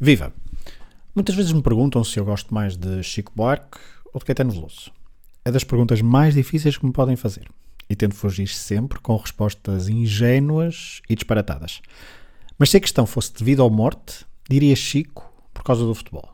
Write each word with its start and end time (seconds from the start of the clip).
Viva! 0.00 0.32
Muitas 1.12 1.34
vezes 1.34 1.50
me 1.50 1.60
perguntam 1.60 2.04
se 2.04 2.20
eu 2.20 2.24
gosto 2.24 2.54
mais 2.54 2.76
de 2.76 3.02
Chico 3.02 3.32
Buarque 3.34 3.78
ou 4.14 4.20
de 4.20 4.24
Caetano 4.24 4.52
Veloso. 4.52 4.92
É 5.44 5.50
das 5.50 5.64
perguntas 5.64 6.00
mais 6.00 6.34
difíceis 6.34 6.76
que 6.76 6.86
me 6.86 6.92
podem 6.92 7.16
fazer 7.16 7.48
e 7.90 7.96
tento 7.96 8.14
fugir 8.14 8.46
sempre 8.46 9.00
com 9.00 9.16
respostas 9.16 9.88
ingênuas 9.88 11.02
e 11.10 11.16
disparatadas. 11.16 11.80
Mas 12.56 12.70
se 12.70 12.76
a 12.76 12.80
questão 12.80 13.06
fosse 13.06 13.32
devido 13.34 13.64
à 13.64 13.68
morte, 13.68 14.24
diria 14.48 14.76
Chico 14.76 15.32
por 15.52 15.64
causa 15.64 15.84
do 15.84 15.94
futebol. 15.96 16.32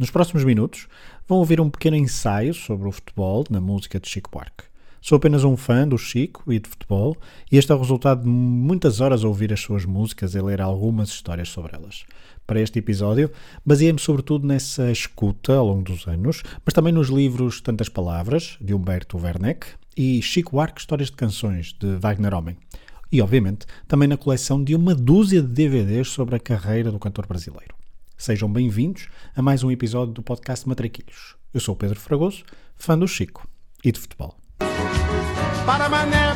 Nos 0.00 0.10
próximos 0.10 0.42
minutos 0.42 0.88
vão 1.26 1.38
ouvir 1.38 1.60
um 1.60 1.68
pequeno 1.68 1.96
ensaio 1.96 2.54
sobre 2.54 2.88
o 2.88 2.92
futebol 2.92 3.44
na 3.50 3.60
música 3.60 4.00
de 4.00 4.08
Chico 4.08 4.30
Buarque. 4.30 4.64
Sou 5.00 5.16
apenas 5.16 5.44
um 5.44 5.56
fã 5.56 5.86
do 5.86 5.96
Chico 5.96 6.52
e 6.52 6.58
de 6.58 6.68
futebol, 6.68 7.16
e 7.50 7.56
este 7.56 7.70
é 7.70 7.74
o 7.74 7.78
resultado 7.78 8.22
de 8.22 8.28
muitas 8.28 9.00
horas 9.00 9.24
a 9.24 9.28
ouvir 9.28 9.52
as 9.52 9.60
suas 9.60 9.84
músicas 9.84 10.34
e 10.34 10.40
ler 10.40 10.60
algumas 10.60 11.08
histórias 11.10 11.48
sobre 11.48 11.76
elas. 11.76 12.04
Para 12.44 12.60
este 12.60 12.80
episódio, 12.80 13.30
baseei-me 13.64 13.98
sobretudo 14.00 14.46
nessa 14.46 14.90
escuta 14.90 15.54
ao 15.54 15.66
longo 15.66 15.82
dos 15.82 16.08
anos, 16.08 16.42
mas 16.64 16.74
também 16.74 16.92
nos 16.92 17.08
livros 17.08 17.60
Tantas 17.60 17.88
Palavras, 17.88 18.56
de 18.60 18.74
Humberto 18.74 19.18
Werneck, 19.18 19.66
e 19.96 20.20
Chico 20.20 20.52
Buarque 20.52 20.80
Histórias 20.80 21.10
de 21.10 21.16
Canções, 21.16 21.72
de 21.78 21.96
Wagner 21.96 22.34
Homem. 22.34 22.56
E, 23.10 23.22
obviamente, 23.22 23.66
também 23.86 24.08
na 24.08 24.16
coleção 24.16 24.62
de 24.62 24.74
uma 24.74 24.94
dúzia 24.94 25.40
de 25.42 25.48
DVDs 25.48 26.08
sobre 26.08 26.36
a 26.36 26.40
carreira 26.40 26.90
do 26.90 26.98
cantor 26.98 27.26
brasileiro. 27.26 27.74
Sejam 28.16 28.52
bem-vindos 28.52 29.08
a 29.34 29.42
mais 29.42 29.62
um 29.62 29.70
episódio 29.70 30.12
do 30.12 30.22
podcast 30.22 30.68
Matraquilhos. 30.68 31.36
Eu 31.54 31.60
sou 31.60 31.74
o 31.74 31.78
Pedro 31.78 31.98
Fragoso, 31.98 32.44
fã 32.76 32.98
do 32.98 33.06
Chico 33.06 33.48
e 33.84 33.92
de 33.92 33.98
futebol. 33.98 34.37
Para 35.68 35.86
mané, 35.86 36.32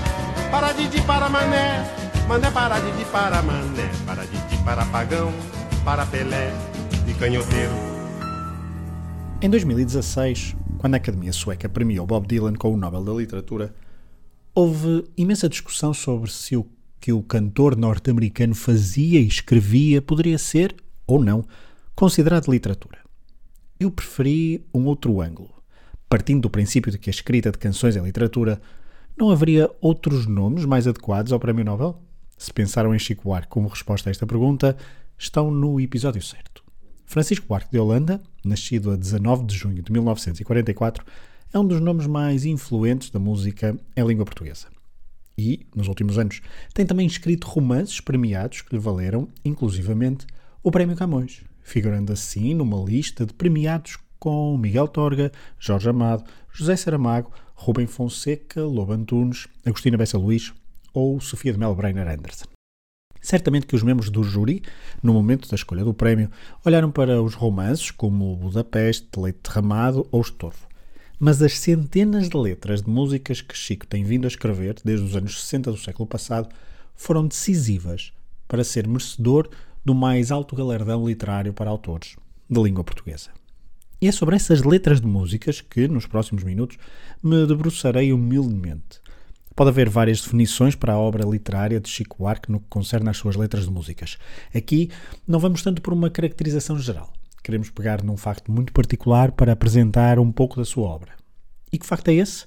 para 0.50 0.74
Didi, 0.74 1.00
para 1.06 1.27
mané, 1.27 1.88
mané 2.28 2.50
para 2.50 2.78
Didi, 2.78 3.02
para 3.10 3.41
mané, 3.41 3.91
para 4.05 4.27
Didi, 4.27 4.62
para 4.62 4.84
pagão, 4.84 5.32
para 5.82 6.05
Pelé 6.05 6.52
e 7.08 7.14
canhoteiro. 7.14 7.72
Em 9.41 9.48
2016, 9.48 10.55
quando 10.77 10.92
a 10.92 10.97
Academia 10.98 11.33
Sueca 11.33 11.66
premiou 11.66 12.06
Bob 12.06 12.27
Dylan 12.27 12.52
com 12.52 12.74
o 12.74 12.77
Nobel 12.77 13.02
da 13.02 13.12
Literatura, 13.14 13.74
houve 14.55 15.06
imensa 15.16 15.48
discussão 15.48 15.94
sobre 15.94 16.30
se 16.30 16.55
o 16.55 16.67
que 17.00 17.11
o 17.11 17.22
cantor 17.22 17.74
norte-americano 17.74 18.55
fazia 18.55 19.19
e 19.19 19.27
escrevia 19.27 20.02
poderia 20.02 20.36
ser, 20.36 20.77
ou 21.06 21.24
não, 21.24 21.42
considerado 21.94 22.52
literatura. 22.52 22.98
Eu 23.80 23.91
preferi 23.91 24.62
um 24.74 24.84
outro 24.84 25.22
ângulo. 25.22 25.55
Partindo 26.06 26.42
do 26.42 26.50
princípio 26.50 26.92
de 26.92 26.98
que 26.98 27.08
a 27.08 27.11
escrita 27.11 27.50
de 27.50 27.56
canções 27.56 27.96
é 27.96 28.00
literatura, 28.00 28.61
não 29.16 29.30
haveria 29.30 29.70
outros 29.80 30.27
nomes 30.27 30.64
mais 30.64 30.86
adequados 30.86 31.32
ao 31.32 31.41
Prémio 31.41 31.64
Nobel? 31.64 32.00
Se 32.36 32.52
pensaram 32.52 32.94
em 32.94 32.98
Chico 32.98 33.24
Buarque 33.24 33.48
como 33.48 33.68
resposta 33.68 34.08
a 34.08 34.12
esta 34.12 34.27
pergunta, 34.27 34.77
estão 35.18 35.50
no 35.50 35.80
episódio 35.80 36.22
certo. 36.22 36.62
Francisco 37.05 37.46
Buarque 37.46 37.70
de 37.70 37.78
Holanda, 37.78 38.20
nascido 38.44 38.90
a 38.90 38.96
19 38.96 39.44
de 39.44 39.55
junho 39.55 39.83
de 39.83 39.92
1944, 39.92 41.05
é 41.52 41.58
um 41.58 41.66
dos 41.66 41.80
nomes 41.80 42.06
mais 42.06 42.44
influentes 42.44 43.10
da 43.10 43.18
música 43.18 43.78
em 43.94 44.06
língua 44.06 44.24
portuguesa. 44.24 44.68
E, 45.36 45.66
nos 45.74 45.88
últimos 45.88 46.18
anos, 46.18 46.40
tem 46.72 46.86
também 46.86 47.06
escrito 47.06 47.46
romances 47.46 48.00
premiados 48.00 48.62
que 48.62 48.74
lhe 48.74 48.80
valeram, 48.80 49.28
inclusivamente, 49.44 50.27
o 50.62 50.70
Prémio 50.70 50.96
Camões, 50.96 51.42
figurando 51.62 52.12
assim 52.12 52.55
numa 52.55 52.83
lista 52.83 53.27
de 53.27 53.34
premiados 53.34 53.96
com 54.23 54.56
Miguel 54.56 54.87
Torga, 54.87 55.33
Jorge 55.59 55.89
Amado, 55.89 56.23
José 56.53 56.77
Saramago, 56.77 57.33
Rubem 57.56 57.89
Fonseca, 57.89 58.62
Lobo 58.62 58.92
Antunes, 58.92 59.48
Agostina 59.67 59.98
Bessa 59.98 60.17
Luís 60.17 60.53
ou 60.95 61.20
Sofia 61.20 61.53
de 61.53 61.59
Mel 61.59 61.75
Breiner 61.75 62.06
Anderson. 62.06 62.45
Certamente 63.20 63.67
que 63.67 63.75
os 63.75 63.83
membros 63.83 64.11
do 64.11 64.23
júri, 64.23 64.62
no 65.03 65.12
momento 65.12 65.48
da 65.48 65.56
escolha 65.56 65.83
do 65.83 65.92
prémio, 65.92 66.31
olharam 66.64 66.89
para 66.89 67.20
os 67.20 67.34
romances 67.34 67.91
como 67.91 68.37
Budapeste, 68.37 69.09
Leite 69.19 69.41
Derramado 69.42 70.06
ou 70.12 70.20
Estorvo. 70.20 70.69
Mas 71.19 71.42
as 71.42 71.59
centenas 71.59 72.29
de 72.29 72.36
letras 72.36 72.81
de 72.81 72.89
músicas 72.89 73.41
que 73.41 73.59
Chico 73.59 73.89
tem 73.89 74.05
vindo 74.05 74.25
a 74.27 74.29
escrever 74.29 74.77
desde 74.85 75.05
os 75.05 75.17
anos 75.17 75.41
60 75.41 75.73
do 75.73 75.77
século 75.77 76.07
passado 76.07 76.48
foram 76.95 77.27
decisivas 77.27 78.13
para 78.46 78.63
ser 78.63 78.86
merecedor 78.86 79.48
do 79.85 79.96
mais 79.96 80.30
alto 80.30 80.55
galardão 80.55 81.08
literário 81.08 81.52
para 81.52 81.69
autores 81.69 82.14
de 82.48 82.63
língua 82.63 82.85
portuguesa. 82.85 83.42
E 84.02 84.08
é 84.08 84.11
sobre 84.11 84.35
essas 84.35 84.64
letras 84.64 85.01
de 85.01 85.07
músicas 85.07 85.61
que, 85.61 85.86
nos 85.86 86.08
próximos 86.08 86.42
minutos, 86.42 86.77
me 87.23 87.46
debruçarei 87.46 88.13
humildemente. 88.13 89.01
Pode 89.55 89.70
haver 89.70 89.89
várias 89.89 90.20
definições 90.20 90.74
para 90.74 90.95
a 90.95 90.98
obra 90.98 91.24
literária 91.24 91.79
de 91.79 91.89
Chico 91.89 92.17
Buarque 92.18 92.51
no 92.51 92.58
que 92.58 92.67
concerne 92.68 93.08
às 93.08 93.17
suas 93.17 93.36
letras 93.36 93.67
de 93.67 93.70
músicas. 93.70 94.18
Aqui 94.52 94.90
não 95.24 95.39
vamos 95.39 95.63
tanto 95.63 95.80
por 95.80 95.92
uma 95.92 96.11
caracterização 96.11 96.80
geral. 96.80 97.13
Queremos 97.45 97.70
pegar 97.70 98.02
num 98.02 98.17
facto 98.17 98.51
muito 98.51 98.73
particular 98.73 99.30
para 99.30 99.52
apresentar 99.52 100.19
um 100.19 100.33
pouco 100.33 100.57
da 100.57 100.64
sua 100.64 100.89
obra. 100.89 101.13
E 101.73 101.79
que 101.79 101.86
facto 101.86 102.08
é 102.08 102.14
esse? 102.14 102.45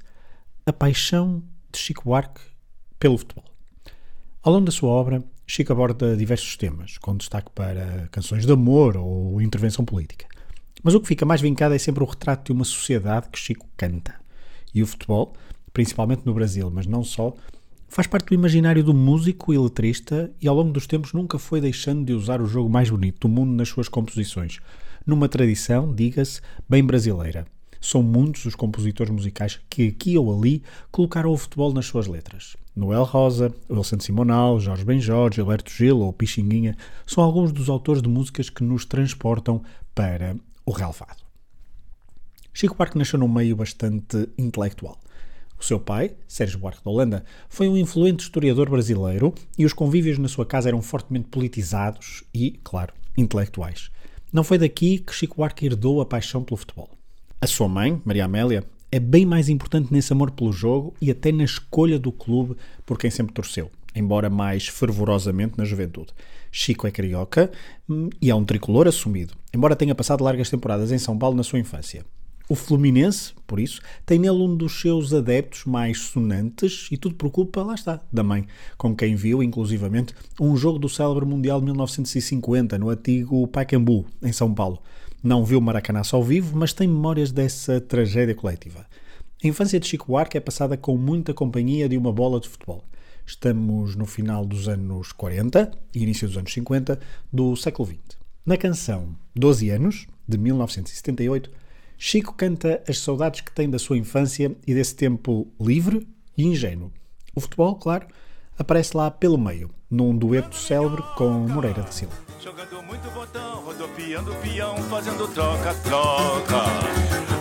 A 0.66 0.74
paixão 0.74 1.42
de 1.72 1.80
Chico 1.80 2.04
Buarque 2.04 2.42
pelo 3.00 3.18
futebol. 3.18 3.46
Ao 4.44 4.52
longo 4.52 4.66
da 4.66 4.74
sua 4.74 4.90
obra, 4.90 5.24
Chico 5.48 5.72
aborda 5.72 6.18
diversos 6.18 6.58
temas, 6.58 6.98
com 6.98 7.16
destaque 7.16 7.50
para 7.56 8.10
canções 8.12 8.46
de 8.46 8.52
amor 8.52 8.98
ou 8.98 9.42
intervenção 9.42 9.86
política. 9.86 10.35
Mas 10.86 10.94
o 10.94 11.02
que 11.02 11.08
fica 11.08 11.26
mais 11.26 11.42
vincado 11.42 11.74
é 11.74 11.80
sempre 11.80 12.04
o 12.04 12.06
retrato 12.06 12.46
de 12.46 12.52
uma 12.52 12.64
sociedade 12.64 13.30
que 13.32 13.40
Chico 13.40 13.66
canta. 13.76 14.14
E 14.72 14.84
o 14.84 14.86
futebol, 14.86 15.34
principalmente 15.74 16.24
no 16.28 16.34
Brasil, 16.36 16.70
mas 16.70 16.86
não 16.86 17.04
só, 17.04 17.34
faz 17.90 18.06
parte 18.06 18.28
do 18.28 18.36
imaginário 18.36 18.84
do 18.84 18.94
músico 18.94 19.52
e 19.52 19.58
letrista 19.58 20.32
e 20.40 20.48
ao 20.48 20.56
longo 20.56 20.72
dos 20.72 20.86
tempos 20.86 21.12
nunca 21.12 21.40
foi 21.40 21.60
deixando 21.60 22.06
de 22.06 22.14
usar 22.14 22.40
o 22.40 22.46
jogo 22.46 22.70
mais 22.70 22.88
bonito 22.92 23.28
do 23.28 23.34
mundo 23.34 23.52
nas 23.52 23.68
suas 23.68 23.90
composições, 23.90 24.60
numa 25.08 25.28
tradição, 25.28 25.92
diga-se, 25.92 26.40
bem 26.70 26.84
brasileira. 26.84 27.48
São 27.82 28.04
muitos 28.04 28.46
os 28.46 28.54
compositores 28.54 29.12
musicais 29.12 29.60
que 29.68 29.88
aqui 29.88 30.16
ou 30.20 30.38
ali 30.38 30.62
colocaram 30.92 31.32
o 31.32 31.38
futebol 31.38 31.74
nas 31.74 31.88
suas 31.88 32.06
letras. 32.06 32.56
Noel 32.76 33.06
Rosa, 33.06 33.52
Wilson 33.72 34.00
Simonal, 34.02 34.60
Jorge 34.60 34.86
Benjor, 34.86 35.34
Gilberto 35.34 35.72
Gil 35.72 35.98
ou 36.02 36.14
Pixinguinha 36.14 36.78
são 37.08 37.24
alguns 37.24 37.52
dos 37.52 37.70
autores 37.70 38.04
de 38.04 38.08
músicas 38.08 38.52
que 38.52 38.64
nos 38.64 38.86
transportam 38.86 39.64
para 39.96 40.36
o 40.66 40.72
relevado. 40.72 41.24
Chico 42.54 42.76
Buarque 42.76 42.98
nasceu 42.98 43.20
num 43.20 43.28
meio 43.28 43.56
bastante 43.56 44.30
intelectual. 44.38 44.98
O 45.60 45.64
seu 45.64 45.80
pai, 45.80 46.16
Sérgio 46.28 46.60
Buarque 46.60 46.82
de 46.84 46.90
Holanda, 46.90 47.24
foi 47.50 47.68
um 47.68 47.78
influente 47.78 48.24
historiador 48.24 48.70
brasileiro 48.70 49.34
e 49.58 49.66
os 49.66 49.74
convívios 49.74 50.18
na 50.18 50.28
sua 50.28 50.46
casa 50.46 50.70
eram 50.70 50.82
fortemente 50.82 51.28
politizados 51.28 52.24
e, 52.34 52.60
claro, 52.64 52.94
intelectuais. 53.18 53.90
Não 54.32 54.44
foi 54.44 54.58
daqui 54.58 55.00
que 55.00 55.14
Chico 55.14 55.38
Buarque 55.38 55.66
herdou 55.66 56.02
a 56.02 56.06
paixão 56.06 56.44
pelo 56.44 56.58
futebol. 56.58 56.90
A 57.42 57.48
sua 57.48 57.68
mãe, 57.68 58.02
Maria 58.04 58.26
Amélia, 58.26 58.64
é 58.92 59.00
bem 59.00 59.26
mais 59.26 59.50
importante 59.50 59.92
nesse 59.92 60.14
amor 60.14 60.32
pelo 60.32 60.52
jogo 60.52 60.94
e 61.02 61.12
até 61.12 61.32
na 61.32 61.44
escolha 61.44 62.00
do 62.00 62.12
clube 62.12 62.56
por 62.86 62.98
quem 62.98 63.12
sempre 63.12 63.34
torceu, 63.34 63.70
embora 63.94 64.30
mais 64.30 64.68
fervorosamente 64.68 65.58
na 65.58 65.66
juventude. 65.66 66.14
Chico 66.58 66.88
é 66.88 66.92
carioca 66.92 67.52
hum, 67.88 68.10
e 68.22 68.30
é 68.30 68.36
um 68.36 68.46
tricolor 68.46 68.88
assumido, 68.88 69.34
embora 69.54 69.76
tenha 69.76 69.94
passado 69.94 70.24
largas 70.24 70.50
temporadas 70.50 70.90
em 70.90 70.98
São 70.98 71.18
Paulo 71.18 71.36
na 71.36 71.44
sua 71.44 71.60
infância. 71.60 72.06
O 72.48 72.56
Fluminense, 72.56 73.34
por 73.46 73.60
isso, 73.60 73.82
tem 74.06 74.18
nele 74.18 74.38
um 74.38 74.56
dos 74.56 74.80
seus 74.80 75.14
adeptos 75.14 75.66
mais 75.66 76.00
sonantes 76.00 76.88
e 76.90 76.96
tudo 76.96 77.16
por 77.16 77.30
culpa, 77.30 77.62
lá 77.62 77.76
está, 77.76 78.02
da 78.10 78.24
mãe, 78.24 78.48
com 78.78 78.96
quem 78.96 79.18
viu, 79.18 79.44
inclusivamente, 79.44 80.16
um 80.40 80.56
jogo 80.56 80.80
do 80.80 80.88
célebre 80.88 81.26
Mundial 81.26 81.60
de 81.60 81.66
1950 81.66 82.78
no 82.78 82.90
antigo 82.90 83.46
Pacaembu, 83.48 84.06
em 84.24 84.32
São 84.32 84.54
Paulo. 84.54 84.82
Não 85.22 85.44
viu 85.44 85.60
Maracanã 85.60 86.04
ao 86.10 86.24
vivo, 86.24 86.56
mas 86.56 86.72
tem 86.72 86.88
memórias 86.88 87.34
dessa 87.34 87.82
tragédia 87.82 88.34
coletiva. 88.34 88.86
A 89.44 89.48
infância 89.48 89.78
de 89.78 89.88
Chico 89.88 90.08
Buarque 90.08 90.38
é 90.38 90.40
passada 90.40 90.78
com 90.78 90.96
muita 90.96 91.34
companhia 91.34 91.90
de 91.90 91.98
uma 91.98 92.14
bola 92.14 92.40
de 92.40 92.48
futebol. 92.48 92.82
Estamos 93.26 93.96
no 93.96 94.06
final 94.06 94.46
dos 94.46 94.68
anos 94.68 95.12
40 95.12 95.72
e 95.94 96.04
início 96.04 96.28
dos 96.28 96.38
anos 96.38 96.54
50 96.54 97.00
do 97.32 97.56
século 97.56 97.88
XX. 97.88 98.18
Na 98.46 98.58
canção 98.58 99.16
12 99.36 99.70
anos, 99.72 100.08
de 100.28 100.38
1978, 100.38 101.50
Chico 101.98 102.34
canta 102.34 102.84
as 102.88 103.00
saudades 103.00 103.42
que 103.42 103.52
tem 103.52 103.70
da 103.70 103.80
sua 103.80 103.98
infância 103.98 104.56
e 104.68 104.74
desse 104.74 104.96
tempo 104.96 105.48
livre 105.60 106.08
e 106.38 106.46
ingênuo. 106.46 106.92
O 107.34 107.42
futebol, 107.42 107.76
claro, 107.76 108.08
aparece 108.58 108.96
lá 108.96 109.10
pelo 109.10 109.38
meio, 109.38 109.72
num 109.90 110.16
dueto 110.16 110.56
célebre 110.56 111.02
com 111.18 111.30
Moreira 111.30 111.82
da 111.82 111.92
Silva. 111.92 112.16
Jogando 112.44 112.84
muito 112.84 113.10
botão, 113.12 113.64
rodopiando 113.64 114.36
peão, 114.36 114.78
fazendo 114.84 115.28
troca-troca. 115.34 116.64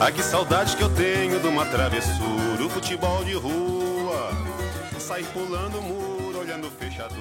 Ai 0.00 0.12
que 0.12 0.22
saudades 0.22 0.75
que 0.75 0.82
eu 0.82 0.94
tenho 0.94 1.40
de 1.40 1.46
uma 1.46 1.66
travessura, 1.66 2.64
o 2.64 2.70
futebol 2.70 3.25
de 3.25 3.34
rua. 3.34 4.44
Pulando 5.34 5.78
o 5.78 5.82
muro, 5.82 6.38
olhando. 6.38 6.64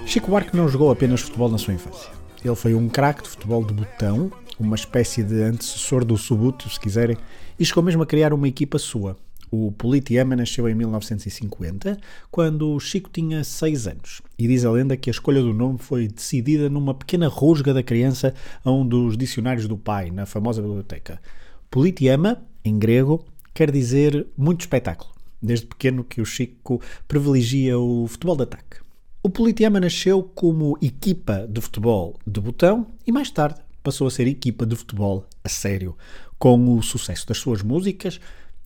Chico 0.05 0.29
Buarque 0.29 0.55
não 0.55 0.69
jogou 0.69 0.89
apenas 0.89 1.19
futebol 1.19 1.49
na 1.49 1.57
sua 1.57 1.73
infância. 1.73 2.09
Ele 2.43 2.55
foi 2.55 2.73
um 2.73 2.87
craque 2.87 3.23
de 3.23 3.29
futebol 3.29 3.63
de 3.65 3.73
botão, 3.73 4.31
uma 4.57 4.75
espécie 4.75 5.21
de 5.21 5.41
antecessor 5.41 6.05
do 6.05 6.17
Subuto, 6.17 6.69
se 6.69 6.79
quiserem, 6.79 7.17
e 7.59 7.65
chegou 7.65 7.83
mesmo 7.83 8.01
a 8.01 8.05
criar 8.05 8.33
uma 8.33 8.47
equipa 8.47 8.79
sua, 8.79 9.17
O 9.55 9.71
Politeama 9.71 10.35
nasceu 10.35 10.67
em 10.67 10.73
1950, 10.73 11.99
quando 12.31 12.79
Chico 12.79 13.07
tinha 13.13 13.43
6 13.43 13.85
anos, 13.87 14.21
e 14.35 14.47
diz 14.47 14.65
a 14.65 14.71
lenda 14.71 14.97
que 14.97 15.11
a 15.11 15.11
escolha 15.11 15.43
do 15.43 15.53
nome 15.53 15.77
foi 15.77 16.07
decidida 16.07 16.71
numa 16.71 16.95
pequena 16.95 17.27
rusga 17.27 17.71
da 17.71 17.83
criança 17.83 18.33
a 18.65 18.71
um 18.71 18.83
dos 18.83 19.15
dicionários 19.15 19.67
do 19.67 19.77
pai, 19.77 20.09
na 20.09 20.25
famosa 20.25 20.59
biblioteca. 20.59 21.21
Politeama, 21.69 22.41
em 22.65 22.79
grego, 22.79 23.23
quer 23.53 23.69
dizer 23.69 24.25
muito 24.35 24.61
espetáculo, 24.61 25.12
desde 25.43 25.65
pequeno 25.65 26.03
que 26.03 26.21
o 26.21 26.25
Chico 26.25 26.81
privilegia 27.07 27.77
o 27.77 28.07
futebol 28.07 28.37
de 28.37 28.43
ataque. 28.43 28.77
O 29.21 29.29
Politeama 29.29 29.79
nasceu 29.79 30.23
como 30.23 30.77
equipa 30.81 31.47
de 31.49 31.61
futebol 31.61 32.19
de 32.25 32.41
botão 32.41 32.87
e 33.05 33.11
mais 33.11 33.29
tarde 33.29 33.61
passou 33.83 34.07
a 34.07 34.11
ser 34.11 34.27
equipa 34.27 34.65
de 34.65 34.75
futebol 34.75 35.25
a 35.43 35.49
sério. 35.49 35.95
Com 36.39 36.75
o 36.75 36.81
sucesso 36.81 37.27
das 37.27 37.37
suas 37.37 37.61
músicas, 37.61 38.19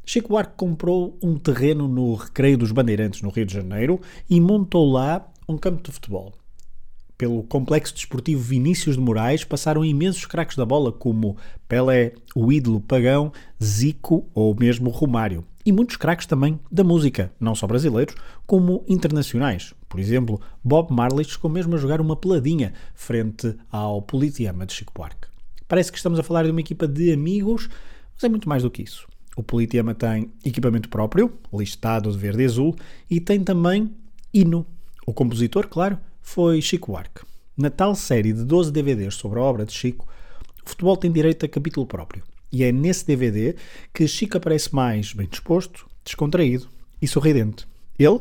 Chico 0.06 0.30
Buarque 0.30 0.54
comprou 0.56 1.18
um 1.22 1.36
terreno 1.36 1.88
no 1.88 2.16
Recreio 2.16 2.58
dos 2.58 2.72
Bandeirantes, 2.72 3.22
no 3.22 3.30
Rio 3.30 3.46
de 3.46 3.54
Janeiro, 3.54 4.00
e 4.30 4.40
montou 4.40 4.90
lá 4.90 5.28
um 5.50 5.58
campo 5.58 5.84
de 5.84 5.92
futebol. 5.92 6.34
Pelo 7.18 7.44
complexo 7.44 7.96
desportivo 7.96 8.42
Vinícius 8.42 8.96
de 8.96 9.02
Moraes 9.02 9.44
passaram 9.44 9.84
imensos 9.84 10.26
craques 10.26 10.56
da 10.56 10.66
bola 10.66 10.92
como 10.92 11.36
Pelé, 11.68 12.14
o 12.36 12.52
ídolo 12.52 12.80
Pagão, 12.80 13.34
Zico 13.62 14.30
ou 14.34 14.56
mesmo 14.56 14.92
Romário. 14.92 15.44
E 15.68 15.72
muitos 15.74 15.98
craques 15.98 16.26
também 16.26 16.58
da 16.72 16.82
música, 16.82 17.30
não 17.38 17.54
só 17.54 17.68
brasileiros, 17.68 18.16
como 18.46 18.86
internacionais. 18.88 19.74
Por 19.90 20.00
exemplo, 20.00 20.40
Bob 20.64 20.94
Marley 20.94 21.26
chegou 21.26 21.52
mesmo 21.52 21.76
a 21.76 21.78
jogar 21.78 22.00
uma 22.00 22.16
peladinha 22.16 22.72
frente 22.96 23.54
ao 23.70 24.02
Politeama 24.02 24.66
de 24.66 24.72
Chico 24.72 24.94
Buarque. 24.96 25.28
Parece 25.68 25.92
que 25.92 25.98
estamos 25.98 26.18
a 26.18 26.24
falar 26.24 26.44
de 26.46 26.52
uma 26.52 26.62
equipa 26.62 26.88
de 26.88 27.12
amigos, 27.12 27.68
mas 28.14 28.24
é 28.24 28.30
muito 28.30 28.48
mais 28.48 28.64
do 28.64 28.72
que 28.72 28.82
isso. 28.82 29.10
O 29.36 29.44
Politeama 29.44 29.94
tem 29.94 30.32
equipamento 30.46 30.88
próprio, 30.88 31.38
listado 31.54 32.10
de 32.14 32.18
verde 32.18 32.44
e 32.44 32.46
azul, 32.46 32.74
e 33.10 33.20
tem 33.20 33.44
também 33.44 33.94
hino. 34.34 34.66
O 35.06 35.14
compositor, 35.14 35.68
claro, 35.68 36.00
foi 36.22 36.62
Chico 36.62 36.94
Buarque. 36.94 37.26
Na 37.58 37.70
tal 37.70 37.94
série 37.94 38.32
de 38.32 38.46
12 38.46 38.72
DVDs 38.72 39.16
sobre 39.16 39.38
a 39.38 39.44
obra 39.44 39.66
de 39.66 39.74
Chico, 39.74 40.08
o 40.66 40.70
futebol 40.70 40.96
tem 40.96 41.12
direito 41.12 41.46
a 41.46 41.50
capítulo 41.50 41.86
próprio. 41.86 42.24
E 42.52 42.64
é 42.64 42.72
nesse 42.72 43.06
DVD 43.06 43.56
que 43.94 44.08
Chico 44.08 44.38
aparece 44.38 44.74
mais 44.74 45.14
bem 45.14 45.28
disposto, 45.28 45.88
descontraído 46.04 46.68
e 47.02 47.08
sorridente. 47.08 47.68
Ele, 48.00 48.20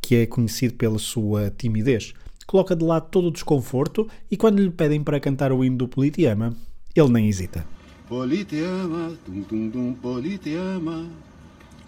que 0.00 0.16
é 0.16 0.26
conhecido 0.26 0.74
pela 0.74 0.98
sua 0.98 1.50
timidez, 1.50 2.14
coloca 2.46 2.76
de 2.76 2.84
lado 2.84 3.08
todo 3.10 3.28
o 3.28 3.32
desconforto 3.32 4.08
e 4.30 4.36
quando 4.36 4.60
lhe 4.60 4.70
pedem 4.70 5.02
para 5.02 5.20
cantar 5.20 5.52
o 5.52 5.64
hino 5.64 5.76
do 5.76 5.88
Politeama, 5.88 6.54
ele 6.94 7.08
nem 7.08 7.28
hesita. 7.28 7.66
Politeama, 8.08 9.12
tum 9.24 9.42
tum 9.42 9.70
tum, 9.70 9.92
Politeama, 9.94 11.10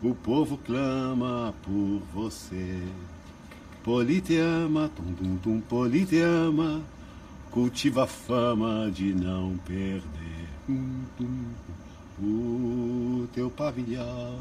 o 0.02 0.14
povo 0.14 0.58
clama 0.58 1.55
por 1.62 2.02
você. 2.12 2.82
Politeama, 3.84 4.91
tum 4.91 5.14
tum 5.14 5.37
tum, 5.37 5.61
Politeama, 5.61 6.82
cultiva 7.50 8.02
a 8.02 8.06
fama 8.06 8.91
de 8.93 9.14
não 9.14 9.56
perder. 9.58 10.38
O 12.20 13.26
teu 13.32 13.49
pavilhão 13.50 14.38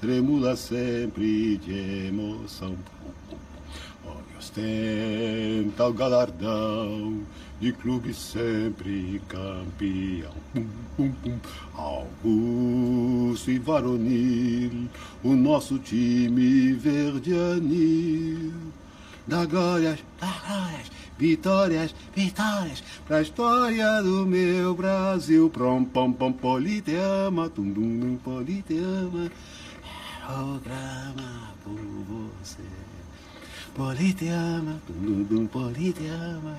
tremula 0.00 0.54
sempre 0.54 1.56
de 1.56 2.06
emoção. 2.06 2.76
Olha, 4.06 4.38
ostenta 4.38 5.84
o 5.84 5.92
galardão 5.92 7.22
de 7.60 7.72
clube 7.72 8.14
sempre 8.14 9.20
campeão. 9.26 10.32
Pum, 10.54 10.68
pum, 10.96 11.12
pum. 11.24 11.38
Augusto 11.74 13.50
e 13.50 13.58
varonil, 13.58 14.88
o 15.24 15.34
nosso 15.34 15.76
time 15.80 16.72
verde 16.74 17.34
anil. 17.34 18.52
Dá 19.26 19.44
glórias, 19.44 19.98
dá 20.20 20.32
glórias, 20.46 20.90
vitórias, 21.18 21.94
vitórias, 22.14 22.82
pra 23.06 23.20
história 23.20 24.02
do 24.02 24.24
meu 24.24 24.74
Brasil. 24.74 25.50
Prom, 25.50 25.84
pom, 25.84 26.12
pom, 26.12 26.32
politeama, 26.32 27.50
tum, 27.50 27.70
dum, 27.70 28.00
dum, 28.00 28.16
politeama. 28.16 29.30
Programa 30.24 31.54
por 31.64 31.74
você. 31.74 32.62
Politeama, 33.74 34.80
tum, 34.86 34.94
dum, 34.94 35.22
dum, 35.24 35.46
politeama 35.46 36.56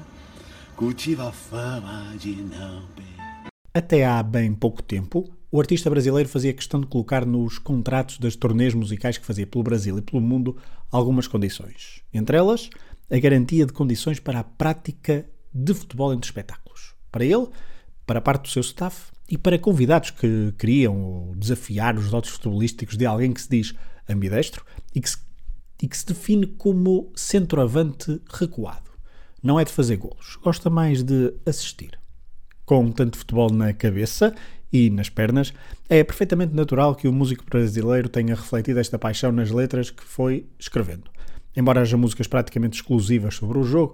cultiva 0.79 1.27
a 1.27 1.31
fama 1.33 2.15
de 2.17 2.37
não 2.37 2.81
perder. 2.95 3.51
Até 3.73 4.05
há 4.05 4.23
bem 4.23 4.53
pouco 4.53 4.81
tempo, 4.81 5.29
o 5.51 5.59
artista 5.59 5.89
brasileiro 5.89 6.29
fazia 6.29 6.53
questão 6.53 6.79
de 6.79 6.87
colocar 6.87 7.25
nos 7.25 7.59
contratos 7.59 8.17
das 8.17 8.33
turnês 8.37 8.73
musicais 8.73 9.17
que 9.17 9.25
fazia 9.25 9.45
pelo 9.45 9.61
Brasil 9.61 9.97
e 9.97 10.01
pelo 10.01 10.21
mundo 10.21 10.55
algumas 10.89 11.27
condições. 11.27 12.01
Entre 12.13 12.37
elas, 12.37 12.69
a 13.09 13.17
garantia 13.17 13.65
de 13.65 13.73
condições 13.73 14.19
para 14.19 14.39
a 14.39 14.43
prática 14.43 15.25
de 15.53 15.73
futebol 15.73 16.13
entre 16.13 16.27
espetáculos. 16.27 16.93
Para 17.11 17.25
ele, 17.25 17.47
para 18.05 18.21
parte 18.21 18.43
do 18.43 18.49
seu 18.49 18.61
staff 18.61 19.11
e 19.27 19.37
para 19.37 19.57
convidados 19.57 20.11
que 20.11 20.53
queriam 20.57 21.33
desafiar 21.35 21.97
os 21.97 22.09
dotes 22.09 22.31
futebolísticos 22.31 22.97
de 22.97 23.05
alguém 23.05 23.33
que 23.33 23.41
se 23.41 23.49
diz 23.49 23.75
ambidestro 24.07 24.65
e 24.93 25.01
que 25.01 25.09
se, 25.09 25.17
e 25.81 25.87
que 25.87 25.97
se 25.97 26.05
define 26.05 26.47
como 26.47 27.11
centroavante 27.15 28.21
recuado 28.31 28.89
não 29.41 29.59
é 29.59 29.63
de 29.63 29.71
fazer 29.71 29.97
golos, 29.97 30.37
gosta 30.43 30.69
mais 30.69 31.03
de 31.03 31.33
assistir. 31.45 31.97
Com 32.65 32.91
tanto 32.91 33.17
futebol 33.17 33.49
na 33.51 33.73
cabeça 33.73 34.35
e 34.71 34.89
nas 34.89 35.09
pernas, 35.09 35.53
é 35.87 36.03
perfeitamente 36.03 36.53
natural 36.53 36.93
que 36.95 37.07
o 37.07 37.13
músico 37.13 37.43
brasileiro 37.49 38.09
tenha 38.09 38.35
refletido 38.35 38.79
esta 38.79 38.99
paixão 38.99 39.31
nas 39.31 39.49
letras 39.49 39.89
que 39.89 40.03
foi 40.03 40.45
escrevendo. 40.59 41.09
Embora 41.59 41.81
haja 41.81 41.97
músicas 41.97 42.25
praticamente 42.25 42.77
exclusivas 42.77 43.35
sobre 43.35 43.57
o 43.57 43.63
jogo, 43.63 43.93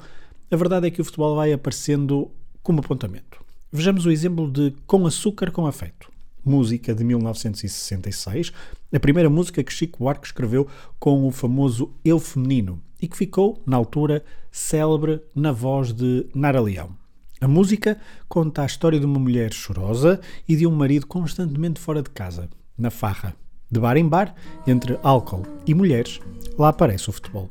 a 0.52 0.56
verdade 0.56 0.86
é 0.86 0.92
que 0.92 1.02
o 1.02 1.04
futebol 1.04 1.36
vai 1.36 1.52
aparecendo 1.52 2.30
como 2.62 2.80
apontamento. 2.80 3.44
Vejamos 3.72 4.06
o 4.06 4.12
exemplo 4.12 4.52
de 4.52 4.72
Com 4.86 5.08
Açúcar 5.08 5.50
com 5.50 5.66
Afeto, 5.66 6.12
música 6.46 6.94
de 6.94 7.04
1966, 7.04 8.54
a 8.94 9.00
primeira 9.00 9.32
música 9.32 9.64
que 9.64 9.74
Chico 9.74 9.98
Buarque 9.98 10.28
escreveu 10.28 10.68
com 11.00 11.28
o 11.28 11.32
famoso 11.32 11.92
Eu 12.06 12.20
Feminino, 12.20 12.80
e 13.02 13.08
que 13.08 13.18
ficou, 13.18 13.60
na 13.66 13.78
altura, 13.78 14.24
célebre 14.52 15.20
na 15.34 15.52
voz 15.52 15.92
de 15.92 16.28
Nara 16.36 16.62
Leão. 16.62 16.96
A 17.42 17.48
música 17.48 18.00
conta 18.30 18.62
a 18.62 18.68
história 18.68 19.00
de 19.00 19.08
uma 19.08 19.20
mulher 19.20 19.52
chorosa 19.52 20.22
e 20.48 20.56
de 20.56 20.68
um 20.68 20.72
marido 20.72 21.08
constantemente 21.08 21.80
fora 21.80 22.04
de 22.04 22.12
casa, 22.12 22.48
na 22.78 22.92
farra. 22.92 23.36
De 23.70 23.80
bar 23.80 23.98
em 23.98 24.08
bar, 24.08 24.36
entre 24.68 25.00
álcool 25.04 25.44
e 25.66 25.74
mulheres, 25.74 26.20
lá 26.58 26.70
aparece 26.70 27.10
o 27.10 27.12
futebol. 27.14 27.50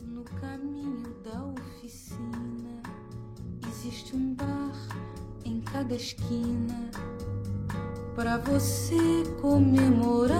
No 0.00 0.22
caminho 0.24 1.14
da 1.24 1.42
oficina 1.44 2.82
existe 3.68 4.14
um 4.16 4.34
bar 4.34 4.72
em 5.44 5.60
cada 5.60 5.94
esquina 5.94 6.90
para 8.14 8.38
você 8.38 9.24
comemorar, 9.42 10.38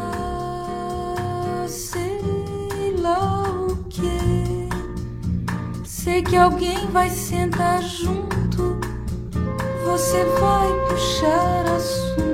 sei 1.68 2.97
lá 2.99 3.42
o 3.50 3.76
que. 3.85 4.68
Sei 5.85 6.23
que 6.23 6.37
alguém 6.37 6.87
vai 6.88 7.11
sentar 7.11 7.83
junto, 7.83 8.78
você 9.85 10.25
vai 10.40 10.68
puxar 10.88 11.66
assunto, 11.66 12.25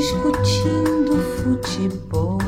discutindo 0.00 1.18
futebol. 1.36 2.38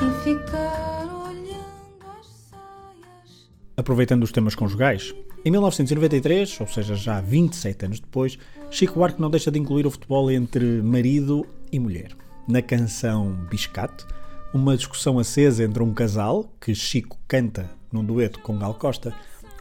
E 0.00 0.22
ficar 0.22 1.08
olhando 1.26 2.06
as 2.20 2.26
saias. 2.48 3.50
Aproveitando 3.76 4.22
os 4.22 4.30
temas 4.30 4.54
conjugais, 4.54 5.12
em 5.44 5.50
1993, 5.50 6.60
ou 6.60 6.68
seja, 6.68 6.94
já 6.94 7.20
27 7.20 7.86
anos 7.86 7.98
depois, 7.98 8.38
Chico 8.70 8.94
Buarque 8.94 9.20
não 9.20 9.28
deixa 9.28 9.50
de 9.50 9.58
incluir 9.58 9.84
o 9.84 9.90
futebol 9.90 10.30
entre 10.30 10.80
marido 10.80 11.44
e 11.72 11.80
mulher. 11.80 12.12
Na 12.46 12.62
canção 12.62 13.32
Biscate, 13.50 14.06
uma 14.54 14.76
discussão 14.76 15.18
acesa 15.18 15.64
entre 15.64 15.82
um 15.82 15.92
casal, 15.92 16.54
que 16.60 16.72
Chico 16.72 17.18
canta 17.26 17.68
num 17.92 18.04
dueto 18.04 18.38
com 18.38 18.56
Gal 18.56 18.74
Costa, 18.74 19.12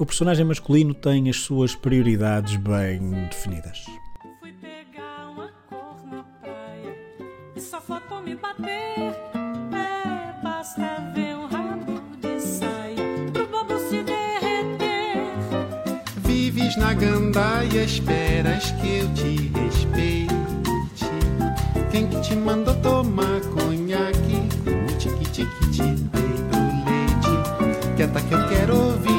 o 0.02 0.06
personagem 0.06 0.44
masculino 0.44 0.96
tem 0.96 1.30
as 1.30 1.38
suas 1.38 1.76
prioridades 1.76 2.56
bem 2.56 3.12
definidas. 3.30 3.86
Fui 4.40 4.52
pegar 4.54 5.30
uma 5.30 5.52
cor 5.70 5.96
na 6.08 6.24
praia 6.42 6.98
e 7.56 7.62
só 7.62 7.80
faltou 7.80 8.20
me 8.24 8.34
bater. 8.36 9.14
É, 9.72 10.44
basta 10.44 11.12
ver 11.14 11.36
um 11.36 11.46
rabo 11.46 12.02
de 12.20 12.40
saia 12.40 13.04
pro 13.32 13.46
bobo 13.46 13.78
se 13.78 14.02
derreter. 14.02 15.22
Vives 16.18 16.76
na 16.78 16.96
gandaia, 16.96 17.84
esperas 17.84 18.72
que 18.72 19.02
eu 19.02 19.14
te 19.14 19.52
respeite. 19.60 20.32
Quem 21.92 22.08
que 22.08 22.20
te 22.22 22.36
mandou 22.36 22.76
tomar 22.78 23.40
conhaque? 23.54 24.50
Te 24.98 25.10
dei 25.10 25.46
do 26.50 26.58
leite. 26.90 27.96
Quieta 27.96 28.20
que 28.20 28.34
eu 28.34 28.50
quero 28.50 28.76
ouvir 28.76 29.11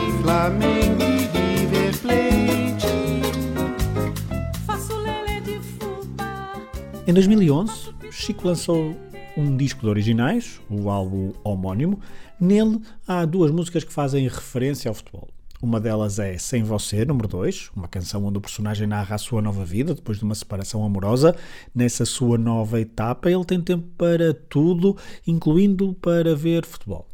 Em 7.07 7.13
2011, 7.13 7.73
Chico 8.11 8.49
lançou 8.49 8.97
um 9.37 9.57
disco 9.57 9.83
de 9.83 9.87
originais, 9.87 10.61
o 10.69 10.91
álbum 10.91 11.33
homónimo. 11.45 12.01
Nele 12.41 12.81
há 13.07 13.25
duas 13.25 13.53
músicas 13.53 13.85
que 13.85 13.93
fazem 13.93 14.27
referência 14.27 14.89
ao 14.89 14.95
futebol. 14.97 15.29
Uma 15.63 15.79
delas 15.79 16.19
é 16.19 16.37
Sem 16.39 16.65
Você, 16.65 17.05
número 17.05 17.29
2, 17.29 17.71
uma 17.77 17.87
canção 17.87 18.25
onde 18.25 18.39
o 18.39 18.41
personagem 18.41 18.89
narra 18.89 19.15
a 19.15 19.19
sua 19.19 19.41
nova 19.41 19.65
vida 19.65 19.95
depois 19.95 20.19
de 20.19 20.25
uma 20.25 20.35
separação 20.35 20.85
amorosa. 20.85 21.37
Nessa 21.73 22.05
sua 22.05 22.37
nova 22.37 22.81
etapa, 22.81 23.31
ele 23.31 23.45
tem 23.45 23.61
tempo 23.61 23.87
para 23.97 24.35
tudo, 24.35 24.97
incluindo 25.25 25.95
para 25.95 26.35
ver 26.35 26.67
futebol. 26.67 27.12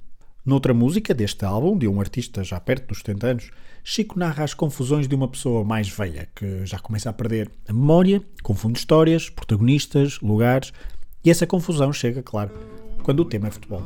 Noutra 0.48 0.72
música 0.72 1.12
deste 1.12 1.44
álbum, 1.44 1.76
de 1.76 1.86
um 1.86 2.00
artista 2.00 2.42
já 2.42 2.58
perto 2.58 2.88
dos 2.88 3.00
70 3.00 3.26
anos, 3.26 3.50
Chico 3.84 4.18
narra 4.18 4.44
as 4.44 4.54
confusões 4.54 5.06
de 5.06 5.14
uma 5.14 5.28
pessoa 5.28 5.62
mais 5.62 5.90
velha, 5.90 6.26
que 6.34 6.64
já 6.64 6.78
começa 6.78 7.10
a 7.10 7.12
perder 7.12 7.50
a 7.68 7.72
memória, 7.74 8.22
confunde 8.42 8.78
histórias, 8.78 9.28
protagonistas, 9.28 10.18
lugares, 10.20 10.72
e 11.22 11.30
essa 11.30 11.46
confusão 11.46 11.92
chega, 11.92 12.22
claro, 12.22 12.50
quando 13.02 13.20
o 13.20 13.24
tema 13.26 13.48
é 13.48 13.50
futebol. 13.50 13.82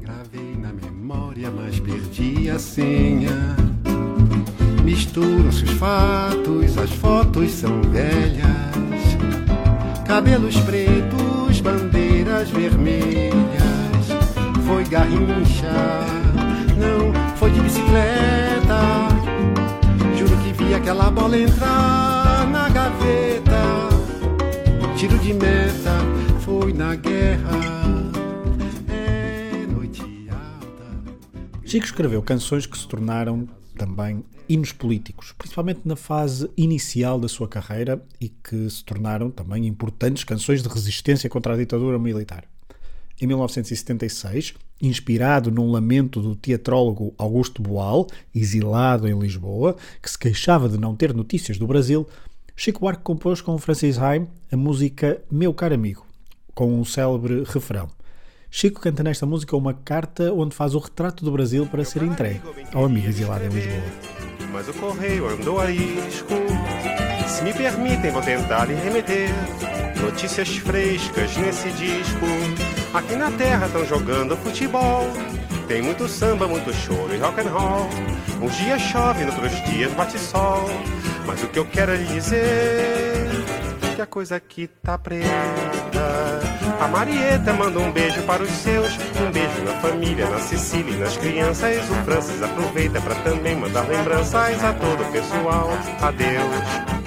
Gravei 0.00 0.54
na 0.58 0.72
memória, 0.72 1.50
mas 1.50 1.80
perdi 1.80 2.48
a 2.48 2.56
senha. 2.60 3.56
Misturam-se 4.84 5.64
os 5.64 5.70
fatos, 5.72 6.78
as 6.78 6.90
fotos 6.92 7.50
são 7.50 7.82
velhas. 7.90 8.46
Cabelos 10.06 10.54
pretos, 10.60 11.60
bandeiras 11.60 12.48
vermelhas. 12.48 13.71
Garrincha, 14.92 15.72
não 16.76 17.36
foi 17.38 17.50
de 17.50 17.60
bicicleta. 17.62 19.08
Juro 20.18 20.36
que 20.42 20.52
vi 20.52 20.74
aquela 20.74 21.10
bola 21.10 21.38
entrar 21.38 22.46
na 22.50 22.68
gaveta. 22.68 23.88
Tiro 24.94 25.16
de 25.20 25.32
meta, 25.32 25.96
foi 26.40 26.74
na 26.74 26.94
guerra. 26.94 27.58
É 28.90 29.66
noite 29.66 30.02
alta. 30.30 31.16
Chico 31.64 31.86
escreveu 31.86 32.20
canções 32.22 32.66
que 32.66 32.76
se 32.76 32.86
tornaram 32.86 33.48
também 33.78 34.22
hinos 34.46 34.72
políticos, 34.72 35.32
principalmente 35.38 35.80
na 35.86 35.96
fase 35.96 36.50
inicial 36.54 37.18
da 37.18 37.28
sua 37.28 37.48
carreira 37.48 38.04
e 38.20 38.28
que 38.28 38.68
se 38.68 38.84
tornaram 38.84 39.30
também 39.30 39.66
importantes 39.66 40.22
canções 40.22 40.62
de 40.62 40.68
resistência 40.68 41.30
contra 41.30 41.54
a 41.54 41.56
ditadura 41.56 41.98
militar. 41.98 42.44
Em 43.22 43.26
1976, 43.28 44.54
inspirado 44.80 45.48
num 45.48 45.70
lamento 45.70 46.20
do 46.20 46.34
teatrólogo 46.34 47.14
Augusto 47.16 47.62
Boal, 47.62 48.08
exilado 48.34 49.06
em 49.06 49.16
Lisboa, 49.16 49.76
que 50.02 50.10
se 50.10 50.18
queixava 50.18 50.68
de 50.68 50.76
não 50.76 50.96
ter 50.96 51.14
notícias 51.14 51.56
do 51.56 51.64
Brasil, 51.64 52.04
Chico 52.56 52.80
Buarque 52.80 53.04
compôs 53.04 53.40
com 53.40 53.56
Francis 53.58 53.96
Haim 53.96 54.26
a 54.50 54.56
música 54.56 55.22
Meu 55.30 55.54
Caro 55.54 55.72
Amigo, 55.72 56.04
com 56.52 56.74
um 56.74 56.84
célebre 56.84 57.44
refrão. 57.46 57.88
Chico 58.50 58.80
canta 58.80 59.04
nesta 59.04 59.24
música 59.24 59.56
uma 59.56 59.72
carta 59.72 60.32
onde 60.32 60.56
faz 60.56 60.74
o 60.74 60.80
retrato 60.80 61.24
do 61.24 61.30
Brasil 61.30 61.64
para 61.66 61.84
ser 61.84 62.02
entregue 62.02 62.40
ao 62.74 62.86
amigo 62.86 63.06
exilado 63.06 63.44
em 63.44 63.50
Lisboa. 63.50 63.82
Mas 64.52 64.68
o 64.68 64.74
correio 64.74 65.28
andou 65.28 65.60
a 65.60 65.70
isco. 65.70 66.34
Se 67.28 67.44
me 67.44 67.54
permitem, 67.54 68.10
vou 68.10 68.20
tentar 68.20 68.64
lhe 68.64 68.74
remeter 68.74 69.30
notícias 70.02 70.48
frescas 70.56 71.36
nesse 71.36 71.70
disco. 71.70 72.26
Aqui 72.94 73.16
na 73.16 73.30
terra 73.30 73.66
estão 73.66 73.86
jogando 73.86 74.36
futebol. 74.36 75.06
Tem 75.66 75.80
muito 75.80 76.06
samba, 76.06 76.46
muito 76.46 76.72
choro 76.74 77.14
e 77.14 77.18
rock 77.18 77.40
and 77.40 77.50
roll. 77.50 77.88
Uns 78.42 78.54
dias 78.56 78.82
chove, 78.82 79.24
outros 79.24 79.52
dias 79.64 79.90
bate 79.92 80.18
sol. 80.18 80.68
Mas 81.26 81.42
o 81.42 81.48
que 81.48 81.58
eu 81.58 81.64
quero 81.64 81.92
é 81.92 81.96
lhe 81.96 82.04
dizer 82.04 83.30
que 83.96 84.02
a 84.02 84.06
coisa 84.06 84.36
aqui 84.36 84.68
tá 84.82 84.98
preta. 84.98 85.30
A 86.80 86.88
Marieta 86.88 87.54
manda 87.54 87.78
um 87.78 87.90
beijo 87.90 88.20
para 88.24 88.42
os 88.42 88.50
seus, 88.50 88.92
um 89.20 89.30
beijo 89.30 89.62
na 89.64 89.72
família, 89.80 90.28
na 90.28 90.38
Sicília 90.38 90.94
e 90.94 90.98
nas 90.98 91.16
crianças. 91.16 91.88
O 91.88 91.94
Francis 92.04 92.42
aproveita 92.42 93.00
para 93.00 93.14
também 93.16 93.56
mandar 93.56 93.88
lembranças 93.88 94.62
a 94.62 94.72
todo 94.74 95.02
o 95.02 95.12
pessoal. 95.12 95.70
Adeus. 96.02 97.01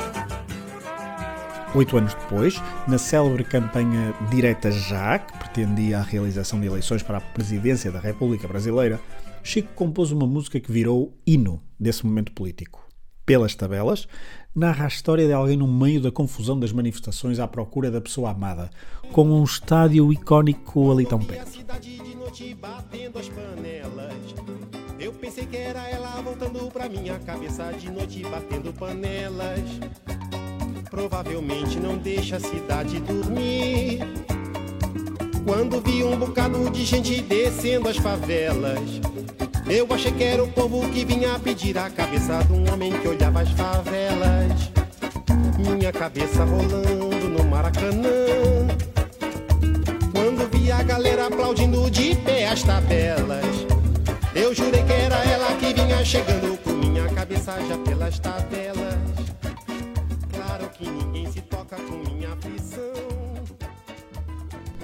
Oito 1.76 1.98
anos 1.98 2.14
depois, 2.14 2.64
na 2.88 2.98
célebre 2.98 3.44
campanha 3.44 4.14
Direta 4.32 4.72
Já, 4.72 5.20
que 5.20 5.38
pretendia 5.38 6.00
a 6.00 6.02
realização 6.02 6.58
de 6.58 6.68
eleições 6.68 7.04
para 7.04 7.18
a 7.18 7.22
presidência 7.22 7.92
da 7.92 8.00
República 8.00 8.48
Brasileira, 8.48 8.98
Chico 9.44 9.74
compôs 9.76 10.10
uma 10.10 10.26
música 10.26 10.58
que 10.58 10.72
virou 10.72 11.14
hino 11.28 11.62
desse 11.78 12.06
momento 12.06 12.32
político. 12.32 12.88
Pelas 13.26 13.56
tabelas, 13.56 14.08
narra 14.56 14.86
a 14.86 14.88
história 14.88 15.28
de 15.28 15.34
alguém 15.34 15.58
no 15.58 15.68
meio 15.68 16.00
da 16.00 16.12
confusão 16.14 16.58
das 16.58 16.72
manifestações 16.72 17.40
à 17.40 17.48
procura 17.48 17.92
da 17.92 18.00
pessoa 18.00 18.32
amada, 18.32 18.70
com 19.12 19.26
um 19.30 19.44
estádio 19.44 20.14
icónico 20.14 20.94
ali 20.94 21.06
tão 21.06 21.20
perto. 21.20 21.60
Eu 24.98 25.12
pensei 25.12 25.46
que 25.46 25.58
era 25.58 25.90
ela 25.90 26.22
voltando 26.22 26.72
pra 26.72 26.88
minha 26.88 27.20
cabeça 27.20 27.74
de 27.74 27.92
noite 27.92 28.24
batendo 28.24 28.72
panelas. 28.72 29.60
Provavelmente 30.96 31.78
não 31.78 31.98
deixa 31.98 32.38
a 32.38 32.40
cidade 32.40 33.02
dormir. 33.02 34.00
Quando 35.44 35.82
vi 35.82 36.06
um 36.06 36.16
bocado 36.16 36.70
de 36.70 36.86
gente 36.86 37.22
descendo 37.22 37.90
as 37.90 37.98
favelas, 37.98 38.80
eu 39.70 39.86
achei 39.94 40.14
que 40.14 40.24
era 40.24 40.42
o 40.42 40.48
povo 40.48 40.88
que 40.90 41.04
vinha 41.04 41.38
pedir 41.38 41.78
a 41.78 41.90
cabeça 41.90 42.42
de 42.46 42.54
um 42.54 42.74
homem 42.74 42.94
que 42.94 43.10
olhava 43.10 43.42
as 43.42 43.50
favelas. 43.50 44.72
Minha 45.60 45.92
cabeça 45.92 46.46
rolando 46.46 47.28
no 47.28 47.44
Maracanã. 47.44 48.16
Quando 50.14 50.50
vi 50.50 50.72
a 50.72 50.82
galera 50.82 51.28
aplaudindo 51.28 51.92
de 51.92 52.16
pé 52.16 52.48
as 52.48 52.64
tabelas, 52.64 53.68
eu 54.34 54.56
jurei 54.56 54.82
que 54.82 54.94
era 54.94 55.18
ela 55.26 55.54
que 55.58 55.74
vinha 55.74 56.06
chegando 56.06 56.58
com 56.64 56.72
minha 56.72 57.10
cabeça 57.10 57.52
já 57.68 57.78
pelas 57.80 58.18
tabelas. 58.18 58.65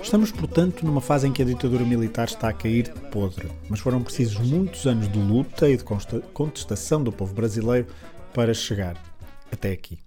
Estamos, 0.01 0.29
portanto, 0.29 0.85
numa 0.85 0.99
fase 0.99 1.25
em 1.25 1.31
que 1.31 1.41
a 1.41 1.45
ditadura 1.45 1.85
militar 1.85 2.27
está 2.27 2.49
a 2.49 2.53
cair 2.53 2.91
de 2.91 2.99
podre, 3.11 3.49
mas 3.69 3.79
foram 3.79 4.03
precisos 4.03 4.37
muitos 4.39 4.85
anos 4.85 5.09
de 5.09 5.17
luta 5.17 5.69
e 5.69 5.77
de 5.77 5.85
contestação 6.33 7.01
do 7.01 7.13
povo 7.13 7.33
brasileiro 7.33 7.87
para 8.33 8.53
chegar 8.53 9.01
até 9.49 9.71
aqui. 9.71 9.99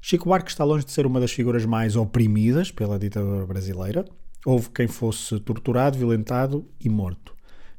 Chico 0.00 0.24
Buarque 0.24 0.50
está 0.50 0.64
longe 0.64 0.84
de 0.84 0.90
ser 0.90 1.06
uma 1.06 1.20
das 1.20 1.30
figuras 1.30 1.64
mais 1.64 1.94
oprimidas 1.94 2.72
pela 2.72 2.98
ditadura 2.98 3.46
brasileira. 3.46 4.04
Houve 4.44 4.70
quem 4.70 4.88
fosse 4.88 5.38
torturado, 5.38 5.96
violentado 5.96 6.66
e 6.80 6.88
morto. 6.88 7.32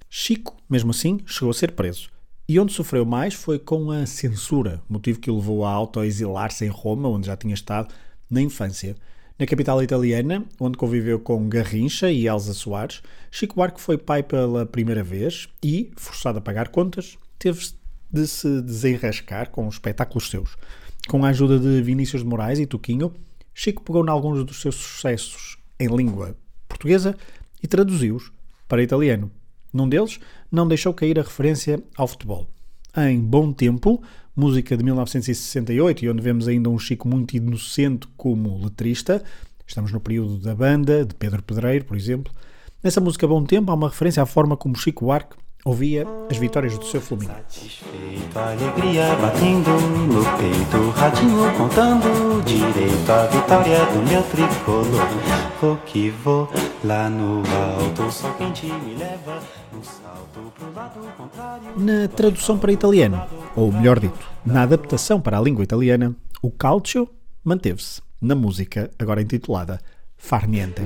Chico, 0.10 0.56
mesmo 0.70 0.92
assim, 0.92 1.20
chegou 1.26 1.50
a 1.50 1.54
ser 1.54 1.72
preso. 1.72 2.10
E 2.48 2.60
onde 2.60 2.72
sofreu 2.72 3.06
mais 3.06 3.34
foi 3.34 3.60
com 3.60 3.92
a 3.92 4.06
censura, 4.06 4.82
motivo 4.88 5.20
que 5.20 5.30
o 5.30 5.36
levou 5.36 5.66
a 5.66 5.72
autoexilar-se 5.72 6.64
em 6.64 6.70
Roma, 6.70 7.10
onde 7.10 7.28
já 7.28 7.36
tinha 7.36 7.54
estado 7.54 7.94
na 8.32 8.42
infância. 8.42 8.96
Na 9.38 9.46
capital 9.46 9.84
italiana, 9.84 10.46
onde 10.60 10.78
conviveu 10.78 11.20
com 11.20 11.50
Garrincha 11.50 12.10
e 12.10 12.28
Elsa 12.28 12.54
Soares, 12.54 13.02
Chico 13.30 13.56
Buarque 13.56 13.82
foi 13.82 13.98
pai 13.98 14.24
pela 14.24 14.66
primeira 14.66 15.04
vez 15.04 15.50
e, 15.64 15.92
forçado 15.98 16.38
a 16.38 16.42
pagar 16.42 16.70
contas, 16.70 17.18
teve 17.38 17.60
de 18.12 18.28
se 18.28 18.62
desenrascar 18.62 19.50
com 19.50 19.68
os 19.68 19.76
espetáculos 19.76 20.30
seus. 20.30 20.56
Com 21.08 21.26
a 21.26 21.30
ajuda 21.30 21.60
de 21.60 21.82
Vinícius 21.82 22.22
de 22.22 22.28
Moraes 22.28 22.60
e 22.60 22.66
Tuquinho, 22.66 23.14
Chico 23.54 23.84
pegou 23.84 24.06
em 24.06 24.10
alguns 24.10 24.46
dos 24.46 24.62
seus 24.62 24.76
sucessos 24.76 25.58
em 25.80 25.88
língua 25.88 26.38
portuguesa 26.68 27.18
e 27.62 27.68
traduziu-os 27.68 28.32
para 28.68 28.84
italiano. 28.84 29.32
Num 29.74 29.90
deles, 29.90 30.20
não 30.52 30.68
deixou 30.68 30.94
cair 30.94 31.18
a 31.18 31.24
referência 31.24 31.82
ao 31.96 32.08
futebol. 32.08 32.48
Em 32.96 33.20
Bom 33.20 33.54
Tempo, 33.54 34.04
música 34.36 34.78
de 34.78 34.84
1968, 34.84 36.06
e 36.06 36.10
onde 36.10 36.22
vemos 36.22 36.48
ainda 36.48 36.70
um 36.70 36.80
Chico 36.80 37.08
muito 37.08 37.36
inocente 37.36 38.08
como 38.16 38.64
letrista, 38.64 39.24
estamos 39.68 39.92
no 39.92 40.00
período 40.00 40.38
da 40.38 40.56
banda, 40.56 41.06
de 41.06 41.14
Pedro 41.16 41.42
Pedreiro, 41.44 41.86
por 41.86 41.98
exemplo. 41.98 42.34
Nessa 42.84 43.00
música 43.00 43.28
Bom 43.28 43.44
Tempo 43.44 43.72
há 43.72 43.76
uma 43.76 43.90
referência 43.90 44.24
à 44.24 44.26
forma 44.26 44.58
como 44.58 44.76
Chico 44.76 45.06
Buarque 45.06 45.36
ouvia 45.64 46.06
as 46.30 46.38
vitórias 46.38 46.78
do 46.78 46.86
seu 46.86 47.02
Fluminense. 47.02 47.36
Satisfeito, 47.48 48.40
alegria 48.40 49.16
batendo 49.16 49.70
no 50.08 50.24
peito, 50.38 50.90
radinho 50.92 51.58
contando 51.58 52.44
direito 52.44 53.12
a 53.12 53.28
vitória 53.28 53.86
do 53.86 54.10
meu 54.10 54.24
tricolor. 54.24 55.08
Vou 55.62 55.78
que 55.86 56.10
vou 56.10 56.50
lá 56.84 57.10
no 57.10 57.38
alto, 57.40 58.04
quente 58.38 58.66
me 58.66 58.96
leva 58.96 59.40
salto 59.84 60.52
pro 60.58 60.74
lado 60.74 61.00
contrário. 61.18 61.74
Na 61.78 62.08
tradução 62.08 62.58
para 62.58 62.72
italiano, 62.72 63.22
ou 63.56 63.72
melhor 63.72 64.00
dito, 64.00 64.20
na 64.46 64.64
adaptação 64.64 65.20
para 65.20 65.38
a 65.38 65.42
língua 65.42 65.64
italiana, 65.64 66.16
o 66.42 66.52
calcio 66.52 67.08
manteve-se 67.44 68.02
na 68.20 68.36
música 68.36 68.90
agora 69.00 69.22
intitulada 69.22 69.80
Far 70.22 70.48
Niente. 70.48 70.82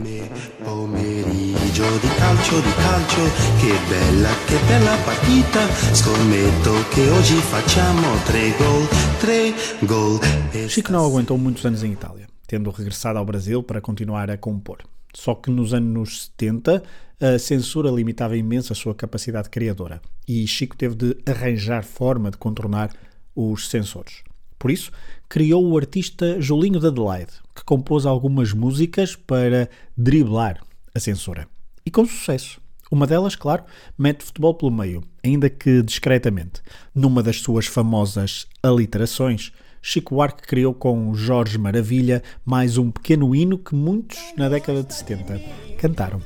Pomeriggio 0.63 1.97
di 1.99 2.07
calcio, 2.17 2.59
di 2.61 2.73
calcio, 2.73 3.23
che 3.59 3.73
bella, 3.87 4.29
che 4.47 4.57
bella 4.67 4.95
partita. 5.03 5.67
Scommetto 5.93 6.71
che 6.89 7.09
oggi 7.09 7.35
facciamo 7.35 8.07
tre 8.25 8.53
gol, 8.57 8.87
tre 9.19 9.53
gol. 9.81 10.19
Chico 10.67 10.91
não 10.91 11.05
aguentou 11.05 11.37
muitos 11.37 11.65
anos 11.65 11.83
em 11.83 11.91
Itália. 11.91 12.25
tendo 12.47 12.69
regressado 12.69 13.17
ao 13.19 13.25
Brasil 13.25 13.63
para 13.63 13.81
continuar 13.81 14.29
a 14.29 14.37
compor. 14.37 14.79
Só 15.13 15.35
que 15.35 15.49
nos 15.49 15.73
anos 15.73 16.25
70 16.37 16.83
a 17.19 17.39
censura 17.39 17.89
limitava 17.89 18.35
imenso 18.35 18.73
a 18.73 18.75
sua 18.75 18.93
capacidade 18.93 19.49
criadora 19.49 20.01
e 20.27 20.45
Chico 20.45 20.75
teve 20.75 20.95
de 20.95 21.17
arranjar 21.25 21.83
forma 21.83 22.29
de 22.29 22.37
contornar 22.37 22.93
os 23.33 23.69
censores. 23.69 24.23
Por 24.65 24.71
isso, 24.71 24.91
criou 25.29 25.63
o 25.63 25.77
artista 25.77 26.41
Julinho 26.41 26.79
de 26.79 26.87
Adelaide, 26.87 27.33
que 27.53 27.63
compôs 27.63 28.03
algumas 28.03 28.51
músicas 28.51 29.15
para 29.15 29.69
driblar 29.95 30.59
a 30.91 30.99
censura. 30.99 31.47
E 31.85 31.91
com 31.91 32.03
sucesso. 32.03 32.59
Uma 32.89 33.05
delas, 33.05 33.35
claro, 33.35 33.63
mete 33.95 34.23
futebol 34.23 34.55
pelo 34.55 34.71
meio, 34.71 35.03
ainda 35.23 35.51
que 35.51 35.83
discretamente. 35.83 36.63
Numa 36.95 37.21
das 37.21 37.41
suas 37.41 37.67
famosas 37.67 38.47
aliterações, 38.63 39.51
Chico 39.83 40.15
Buarque 40.15 40.47
criou 40.47 40.73
com 40.73 41.13
Jorge 41.13 41.59
Maravilha 41.59 42.23
mais 42.43 42.79
um 42.79 42.89
pequeno 42.89 43.35
hino 43.35 43.59
que 43.59 43.75
muitos, 43.75 44.17
na 44.35 44.49
década 44.49 44.81
de 44.81 44.95
70, 44.95 45.41
cantaram. 45.77 46.19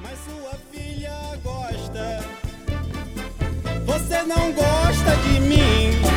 Mas 0.00 0.16
sua 0.16 0.54
filha 0.70 1.10
gosta. 1.42 2.24
Você 3.84 4.22
não 4.22 4.52
gosta 4.52 5.16
de 5.24 5.40
mim. 5.40 6.09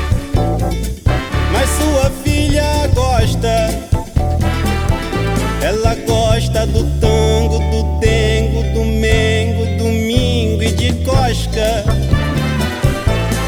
Sua 1.84 2.10
filha 2.24 2.88
gosta. 2.94 3.68
Ela 5.62 5.96
gosta 6.08 6.66
do 6.66 6.84
tango, 7.02 7.60
do 7.60 8.00
dengo, 8.00 8.64
do 8.74 8.86
mengo, 8.86 9.66
domingo 9.78 10.64
e 10.64 10.72
de 10.72 10.94
cosca. 11.04 11.84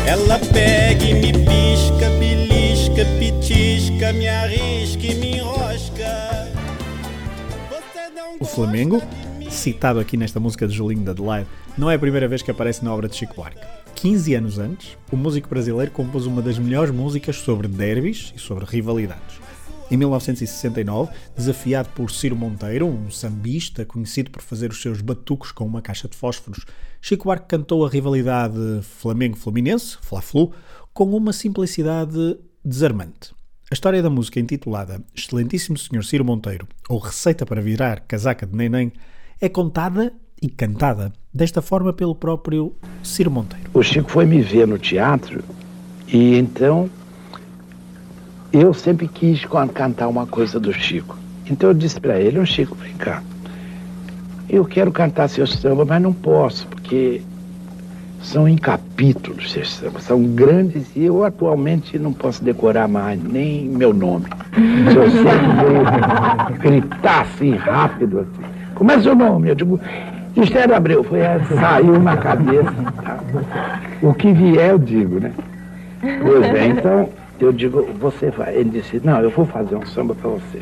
Ela 0.06 0.38
pega 0.52 1.06
e 1.06 1.14
me 1.14 1.32
pisca, 1.32 2.10
belisca, 2.20 3.06
pitisca, 3.20 4.12
me 4.12 4.28
arrisca 4.28 5.06
e 5.06 5.16
me 5.16 5.38
enrosca. 5.38 6.52
O 8.42 8.46
Flamengo, 8.46 9.02
citado 9.66 10.00
aqui 10.00 10.16
nesta 10.16 10.40
música 10.40 10.68
de 10.68 10.76
Julinho 10.76 11.04
de 11.04 11.10
Adelaide, 11.10 11.50
não 11.76 11.90
é 11.90 11.96
a 11.96 12.00
primeira 12.00 12.28
vez 12.28 12.44
que 12.44 12.52
aparece 12.52 12.86
na 12.86 12.94
obra 12.94 13.08
de 13.08 13.16
Chico 13.16 13.34
Buarque. 13.34 13.66
15 13.96 14.36
anos 14.36 14.60
antes, 14.60 14.96
o 15.12 15.18
músico 15.18 15.50
brasileiro 15.50 15.90
compôs 15.90 16.28
uma 16.28 16.40
das 16.40 16.60
melhores 16.60 16.94
músicas 16.94 17.38
sobre 17.38 17.68
derbys 17.68 18.32
e 18.36 18.40
sobre 18.40 18.64
rivalidades. 18.64 19.40
Em 19.90 19.98
1969, 19.98 21.12
desafiado 21.36 21.90
por 21.96 22.12
Ciro 22.12 22.36
Monteiro, 22.36 22.86
um 22.86 23.10
sambista 23.10 23.84
conhecido 23.84 24.30
por 24.30 24.44
fazer 24.44 24.70
os 24.70 24.80
seus 24.80 25.02
batucos 25.02 25.52
com 25.52 25.66
uma 25.66 25.82
caixa 25.82 26.08
de 26.08 26.16
fósforos, 26.16 26.64
Chico 27.02 27.24
Buarque 27.24 27.48
cantou 27.48 27.84
a 27.84 27.90
rivalidade 27.90 28.56
Flamengo-Fluminense, 29.00 29.98
Fla-Flu, 30.00 30.52
com 30.94 31.06
uma 31.06 31.34
simplicidade 31.34 32.38
desarmante. 32.64 33.34
A 33.72 33.74
história 33.74 34.04
da 34.04 34.12
música 34.12 34.40
intitulada 34.40 35.04
Excelentíssimo 35.16 35.76
Senhor 35.76 36.06
Ciro 36.06 36.24
Monteiro 36.24 36.68
ou 36.88 37.00
Receita 37.00 37.48
para 37.48 37.64
Virar 37.64 38.02
Casaca 38.02 38.46
de 38.46 38.56
Neném 38.56 38.94
é 39.42 39.50
contada 39.50 40.14
e 40.42 40.50
cantada 40.50 41.12
desta 41.34 41.62
forma 41.62 41.92
pelo 41.94 42.16
próprio 42.16 42.74
Ciro 43.04 43.32
Monteiro. 43.32 43.70
O 43.74 43.82
Chico 43.84 44.10
foi 44.10 44.26
me 44.26 44.42
ver 44.42 44.68
no 44.68 44.78
teatro 44.78 45.44
e 46.08 46.38
então 46.38 46.90
eu 48.52 48.74
sempre 48.74 49.08
quis 49.08 49.44
can- 49.46 49.68
cantar 49.68 50.08
uma 50.08 50.26
coisa 50.26 50.60
do 50.60 50.72
Chico. 50.72 51.18
Então 51.50 51.70
eu 51.70 51.74
disse 51.74 52.00
para 52.00 52.20
ele, 52.20 52.40
ô 52.40 52.46
Chico, 52.46 52.76
vem 52.76 52.94
cá. 52.94 53.22
Eu 54.48 54.64
quero 54.64 54.92
cantar 54.92 55.28
seu 55.28 55.46
samba, 55.46 55.84
mas 55.86 56.02
não 56.02 56.14
posso, 56.14 56.68
porque 56.68 57.22
são 58.22 58.48
em 58.48 58.58
capítulos 58.58 59.52
seus 59.52 59.74
sambas, 59.74 60.04
são 60.04 60.24
grandes 60.24 60.88
e 60.96 61.04
eu 61.04 61.24
atualmente 61.24 62.00
não 62.00 62.14
posso 62.14 62.44
decorar 62.44 62.88
mais 62.88 63.22
nem 63.22 63.68
meu 63.68 63.94
nome. 63.94 64.26
Se 64.92 64.96
eu 64.98 65.12
sempre 65.12 66.58
gritar 66.60 67.22
assim 67.22 67.56
rápido, 67.56 68.20
assim, 68.20 68.55
como 68.76 68.92
é 68.92 69.02
seu 69.02 69.16
nome? 69.16 69.50
Eu 69.50 69.56
digo, 69.56 69.80
Estéreo 70.36 70.76
Abreu, 70.76 71.04
foi 71.04 71.20
essa, 71.20 71.56
saiu 71.56 72.00
na 72.00 72.18
cabeça. 72.18 72.74
tá? 73.04 73.20
O 74.02 74.14
que 74.14 74.32
vier 74.34 74.72
eu 74.72 74.78
digo, 74.78 75.20
né? 75.20 75.32
Pois 76.02 76.44
é, 76.44 76.68
então 76.68 77.10
eu 77.40 77.52
digo, 77.52 77.88
você 78.00 78.30
vai. 78.30 78.54
Ele 78.56 78.70
disse, 78.70 79.02
não, 79.04 79.20
eu 79.22 79.30
vou 79.30 79.46
fazer 79.46 79.76
um 79.76 79.86
samba 79.86 80.14
para 80.14 80.30
você. 80.30 80.62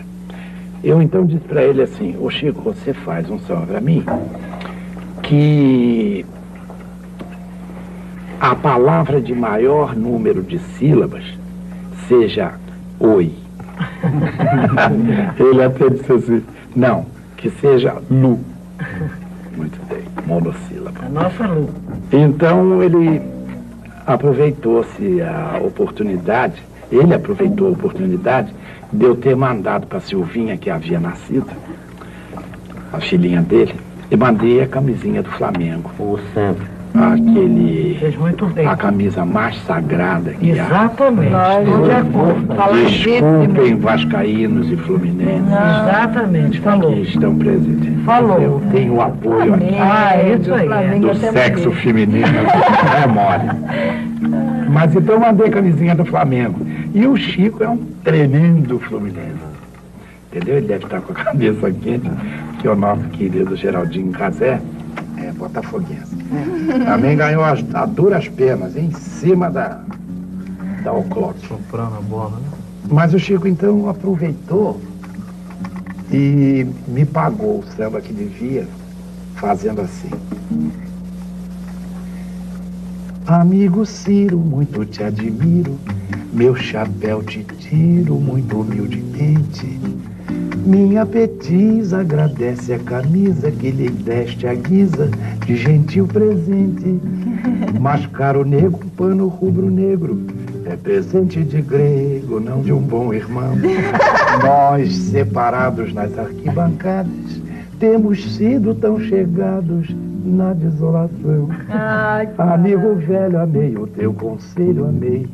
Eu 0.84 1.02
então 1.02 1.26
disse 1.26 1.46
para 1.46 1.64
ele 1.64 1.82
assim, 1.82 2.16
ô 2.20 2.30
Chico, 2.30 2.62
você 2.62 2.94
faz 2.94 3.30
um 3.30 3.40
samba 3.40 3.66
para 3.66 3.82
mim 3.82 4.04
que 5.22 6.26
a 8.40 8.54
palavra 8.54 9.22
de 9.22 9.34
maior 9.34 9.96
número 9.96 10.44
de 10.44 10.60
sílabas 10.60 11.24
seja 12.08 12.54
oi. 13.00 13.32
ele 15.40 15.64
até 15.64 15.90
disse 15.90 16.12
assim, 16.12 16.44
não, 16.76 17.06
que 17.44 17.50
seja 17.60 18.02
lu. 18.10 18.40
Muito 19.58 19.78
bem, 19.90 20.04
monossílaba. 20.26 21.10
Nossa 21.10 21.46
Lu. 21.46 21.70
Então 22.10 22.82
ele 22.82 23.22
aproveitou-se 24.08 25.22
a 25.22 25.60
oportunidade, 25.62 26.64
ele 26.90 27.14
aproveitou 27.14 27.68
a 27.68 27.72
oportunidade 27.72 28.54
de 28.94 29.06
eu 29.06 29.16
ter 29.16 29.36
mandado 29.36 29.88
para 29.88 30.00
Silvinha, 30.00 30.58
que 30.58 30.70
havia 30.70 31.02
nascido, 31.02 31.50
a 32.94 33.00
filhinha 33.02 33.42
dele, 33.42 33.76
e 34.10 34.16
mandei 34.16 34.62
a 34.62 34.68
camisinha 34.68 35.22
do 35.22 35.30
Flamengo. 35.32 35.92
O 36.00 36.18
sempre. 36.34 36.66
Aquele. 36.94 37.98
Fez 38.00 38.16
muito 38.18 38.46
bem. 38.48 38.68
A 38.68 38.76
camisa 38.76 39.26
mais 39.26 39.58
sagrada 39.66 40.32
que 40.32 40.52
há. 40.52 40.66
Exatamente. 40.66 41.30
De 41.30 41.92
acordo. 41.92 42.56
Falar 42.56 42.78
Desculpem, 42.86 43.76
Vascaínos 43.78 44.72
e 44.72 44.76
Fluminenses 44.78 45.48
Exatamente, 45.48 46.60
falou. 46.62 46.92
que 46.94 47.02
estão 47.02 47.36
presentes. 47.36 48.04
Falou. 48.06 48.40
Eu 48.42 48.62
tenho 48.72 48.94
o 48.96 49.02
apoio 49.02 49.54
aqui 49.56 49.76
Ah, 49.80 50.16
é 50.18 50.36
isso 50.36 50.54
aí. 50.54 51.00
do 51.00 51.16
sexo 51.16 51.72
feminino. 51.72 52.28
É 53.04 53.08
mole. 53.08 54.70
Mas 54.70 54.96
então 54.96 55.20
mandei 55.20 55.48
a 55.48 55.52
camisinha 55.52 55.96
do 55.96 56.06
Flamengo. 56.06 56.60
E 56.94 57.08
o 57.08 57.16
Chico 57.18 57.64
é 57.64 57.70
um 57.70 57.78
tremendo 58.04 58.80
fluminense. 58.80 59.54
Entendeu? 60.32 60.58
Ele 60.58 60.68
deve 60.68 60.84
estar 60.86 61.02
com 61.02 61.12
a 61.12 61.16
cabeça 61.26 61.72
quente, 61.72 62.10
que 62.60 62.68
o 62.68 62.76
nosso 62.76 63.04
querido 63.10 63.56
Geraldinho 63.56 64.12
Casé 64.12 64.60
é 65.18 65.32
botafoguense. 65.32 66.13
Também 66.86 67.18
ganhou 67.18 67.44
as, 67.44 67.64
a 67.74 67.86
duras 67.86 68.28
penas, 68.28 68.76
em 68.76 68.92
cima 68.92 69.50
da, 69.50 69.82
da 70.84 70.94
Oclock. 70.94 71.46
Soprando 71.48 71.96
a 71.96 72.02
bola, 72.02 72.40
né? 72.40 72.48
Mas 72.90 73.14
o 73.14 73.20
Chico 73.20 73.48
então 73.48 73.90
aproveitou 73.90 74.82
e 76.12 76.68
me 76.88 77.06
pagou 77.06 77.60
o 77.60 77.64
samba 77.76 78.02
que 78.02 78.14
devia, 78.14 78.68
fazendo 79.36 79.82
assim. 79.82 80.10
Amigo 83.26 83.86
Ciro, 83.86 84.38
muito 84.38 84.86
te 84.86 85.02
admiro, 85.02 85.80
meu 86.34 86.56
chapéu 86.56 87.24
te 87.24 87.44
tiro 87.44 88.16
muito 88.16 88.60
humildemente. 88.60 89.80
Minha 90.66 91.06
petiza 91.06 92.00
agradece 92.00 92.74
a 92.74 92.80
camisa 92.80 93.52
que 93.52 93.70
lhe 93.70 93.90
deste 93.90 94.48
a 94.48 94.54
guisa 94.54 95.10
de 95.46 95.58
gentil 95.58 96.08
presente. 96.08 97.02
Mascaro 97.78 98.46
negro, 98.46 98.80
pano 98.96 99.28
rubro-negro, 99.28 100.26
é 100.66 100.78
presente 100.78 101.44
de 101.44 101.62
grego, 101.62 102.40
não 102.40 102.62
de 102.62 102.72
um 102.72 102.80
bom 102.80 103.14
irmão. 103.14 103.54
Nós, 104.42 104.96
separados 104.96 105.94
nas 105.94 106.18
arquibancadas, 106.18 107.42
temos 107.78 108.24
sido 108.36 108.74
tão 108.74 108.98
chegados 109.02 109.94
na 110.24 110.54
desolação. 110.54 111.50
Amigo 112.38 112.96
velho, 112.96 113.42
amei 113.42 113.76
o 113.76 113.86
teu 113.86 114.14
conselho, 114.14 114.88
amei 114.88 115.28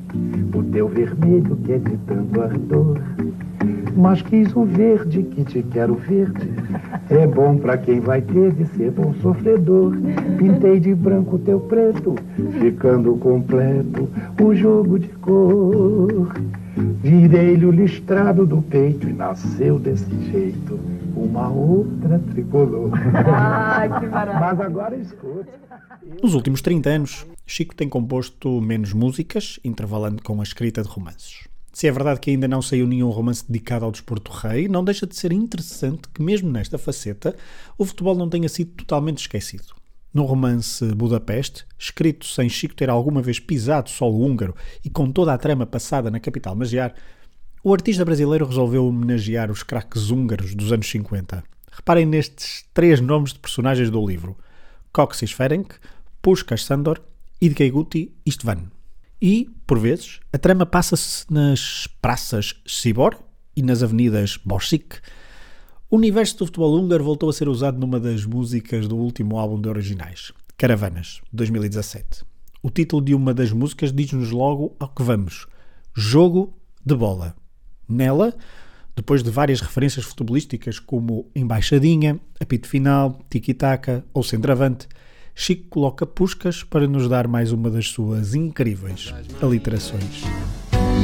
o 0.56 0.64
teu 0.64 0.88
vermelho 0.88 1.56
que 1.58 1.74
é 1.74 1.78
de 1.78 1.96
tanto 2.08 2.42
ardor. 2.42 3.00
Mas 3.96 4.22
quis 4.22 4.56
o 4.56 4.64
verde 4.64 5.24
que 5.24 5.44
te 5.44 5.64
quero 5.64 5.96
verde. 5.96 6.50
É 7.10 7.26
bom 7.26 7.58
pra 7.58 7.78
quem 7.78 8.00
vai 8.00 8.22
ter 8.22 8.52
de 8.54 8.66
ser 8.76 8.92
bom 8.92 9.14
sofredor. 9.16 9.94
Pintei 10.38 10.80
de 10.80 10.94
branco 10.94 11.36
o 11.36 11.40
teu 11.40 11.60
preto, 11.60 12.16
ficando 12.60 13.16
completo 13.18 14.10
o 14.42 14.54
jogo 14.54 15.00
de 15.00 15.10
cor. 15.10 16.34
Virei-lhe 17.02 17.66
o 17.66 17.72
listrado 17.72 18.46
do 18.46 18.62
peito 18.62 19.10
e 19.10 19.14
nasceu 19.14 19.80
desse 19.80 20.10
jeito 20.32 20.80
uma 21.16 21.50
outra 21.50 22.20
tricolor. 22.32 22.92
Mas 24.40 24.62
agora 24.62 24.96
escuta. 24.96 25.52
Nos 26.22 26.34
últimos 26.34 26.62
30 26.62 26.90
anos, 26.90 27.28
Chico 27.46 27.76
tem 27.76 27.90
composto 27.90 28.62
menos 28.62 28.94
músicas, 28.94 29.60
intervalando 29.64 30.24
com 30.24 30.40
a 30.40 30.44
escrita 30.44 30.82
de 30.82 30.88
romances. 30.88 31.49
Se 31.80 31.88
é 31.88 31.92
verdade 31.94 32.20
que 32.20 32.30
ainda 32.30 32.46
não 32.46 32.62
saiu 32.62 32.86
nenhum 32.86 33.10
romance 33.10 33.42
dedicado 33.48 33.86
ao 33.86 33.92
desporto 33.94 34.34
rei, 34.34 34.68
não 34.68 34.84
deixa 34.84 35.08
de 35.08 35.16
ser 35.16 35.32
interessante 35.32 36.10
que, 36.14 36.22
mesmo 36.22 36.52
nesta 36.52 36.78
faceta, 36.78 37.34
o 37.78 37.86
futebol 37.86 38.18
não 38.18 38.30
tenha 38.30 38.50
sido 38.50 38.72
totalmente 38.72 39.20
esquecido. 39.20 39.74
No 40.14 40.26
romance 40.26 40.84
Budapeste, 40.94 41.66
escrito 41.78 42.26
sem 42.26 42.50
Chico 42.50 42.76
ter 42.76 42.90
alguma 42.90 43.22
vez 43.22 43.40
pisado 43.40 43.90
solo 43.90 44.20
húngaro 44.26 44.54
e 44.84 44.90
com 44.90 45.10
toda 45.10 45.34
a 45.34 45.38
trama 45.38 45.66
passada 45.66 46.12
na 46.12 46.20
capital 46.20 46.54
magiar, 46.54 46.94
O 47.64 47.74
artista 47.74 48.04
brasileiro 48.04 48.46
resolveu 48.46 48.86
homenagear 48.86 49.50
os 49.50 49.64
craques 49.64 50.12
húngaros 50.12 50.54
dos 50.54 50.74
anos 50.74 50.90
50. 50.90 51.42
Reparem 51.72 52.06
nestes 52.06 52.66
três 52.74 53.00
nomes 53.00 53.32
de 53.32 53.40
personagens 53.40 53.90
do 53.90 54.06
livro: 54.06 54.38
Coxis 54.92 55.32
Ferenc, 55.32 55.76
Puskás 56.22 56.66
Sandor, 56.66 57.00
Idkeguti 57.40 58.12
Istvan. 58.26 58.79
E, 59.22 59.50
por 59.68 59.80
vezes, 59.80 60.20
a 60.32 60.38
trama 60.38 60.66
passa-se 60.66 61.26
nas 61.30 61.88
praças 62.02 62.56
Sibor 62.66 63.18
e 63.56 63.62
nas 63.62 63.84
avenidas 63.84 64.38
Borsik. 64.38 64.98
O 65.90 65.98
universo 65.98 66.38
do 66.38 66.46
futebol 66.46 66.80
húngaro 66.80 67.04
voltou 67.04 67.30
a 67.30 67.34
ser 67.34 67.50
usado 67.50 67.78
numa 67.78 68.00
das 68.00 68.24
músicas 68.24 68.88
do 68.88 68.96
último 68.96 69.38
álbum 69.38 69.60
de 69.60 69.68
originais, 69.68 70.32
Caravanas, 70.58 71.20
2017. 71.34 72.24
O 72.62 72.70
título 72.70 73.02
de 73.02 73.14
uma 73.14 73.34
das 73.34 73.52
músicas 73.52 73.92
diz-nos 73.92 74.32
logo 74.32 74.76
ao 74.80 74.90
que 74.90 75.04
vamos: 75.04 75.48
Jogo 75.94 76.54
de 76.86 76.96
bola. 76.96 77.36
Nela, 77.88 78.36
depois 78.96 79.24
de 79.24 79.32
várias 79.32 79.62
referências 79.62 80.06
futebolísticas 80.06 80.80
como 80.80 81.30
embaixadinha, 81.36 82.20
apito 82.40 82.68
final, 82.68 83.20
tiki-taka 83.30 84.06
ou 84.14 84.24
centroavante, 84.24 84.88
Chico 85.42 85.70
coloca 85.70 86.06
Puscas 86.06 86.64
para 86.64 86.86
nos 86.86 87.08
dar 87.08 87.26
mais 87.26 87.54
uma 87.54 87.72
das 87.72 87.88
suas 87.88 88.36
incríveis 88.36 89.14
aliterações. 89.42 90.24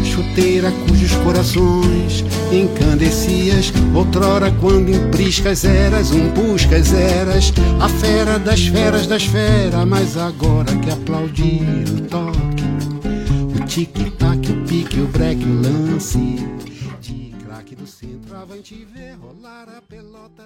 Chuteira 0.04 0.70
cujos 0.86 1.16
corações 1.24 2.22
encandecias 2.52 3.72
Outrora 3.96 4.52
quando 4.60 4.90
em 4.90 5.10
priscas 5.10 5.64
eras 5.64 6.12
um 6.12 6.32
puscas 6.34 6.94
eras 6.94 7.54
A 7.80 7.88
fera 7.88 8.38
das 8.38 8.68
feras 8.68 9.08
das 9.08 9.24
feras 9.24 9.88
Mas 9.88 10.18
agora 10.18 10.76
que 10.80 10.92
aplaudir 10.92 11.64
o 11.96 12.02
toque 12.02 13.62
O 13.62 13.66
tic-tac, 13.66 14.52
o 14.52 14.68
pique, 14.68 15.00
o 15.00 15.08
break, 15.08 15.44
o 15.46 15.62
lance 15.62 16.36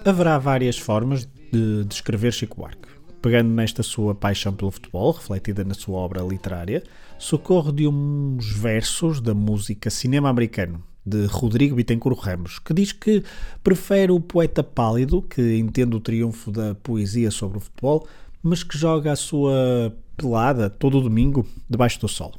Haverá 0.04 0.38
várias 0.38 0.78
formas 0.78 1.28
de 1.52 1.84
descrever 1.84 2.32
Chico 2.32 2.56
Buarque. 2.56 2.99
Pegando 3.22 3.50
nesta 3.50 3.82
sua 3.82 4.14
paixão 4.14 4.54
pelo 4.54 4.70
futebol, 4.70 5.12
refletida 5.12 5.62
na 5.62 5.74
sua 5.74 5.98
obra 5.98 6.22
literária, 6.22 6.82
socorro 7.18 7.70
de 7.70 7.86
uns 7.86 8.50
versos 8.50 9.20
da 9.20 9.34
música 9.34 9.90
Cinema 9.90 10.30
Americano, 10.30 10.82
de 11.04 11.26
Rodrigo 11.26 11.76
Bittencourt 11.76 12.18
Ramos, 12.18 12.58
que 12.58 12.72
diz 12.72 12.92
que 12.92 13.22
prefere 13.62 14.10
o 14.10 14.20
poeta 14.20 14.62
pálido, 14.62 15.20
que 15.20 15.58
entende 15.58 15.94
o 15.94 16.00
triunfo 16.00 16.50
da 16.50 16.74
poesia 16.74 17.30
sobre 17.30 17.58
o 17.58 17.60
futebol, 17.60 18.08
mas 18.42 18.62
que 18.62 18.78
joga 18.78 19.12
a 19.12 19.16
sua 19.16 19.94
pelada 20.16 20.70
todo 20.70 20.98
o 20.98 21.02
domingo 21.02 21.46
debaixo 21.68 22.00
do 22.00 22.08
sol. 22.08 22.32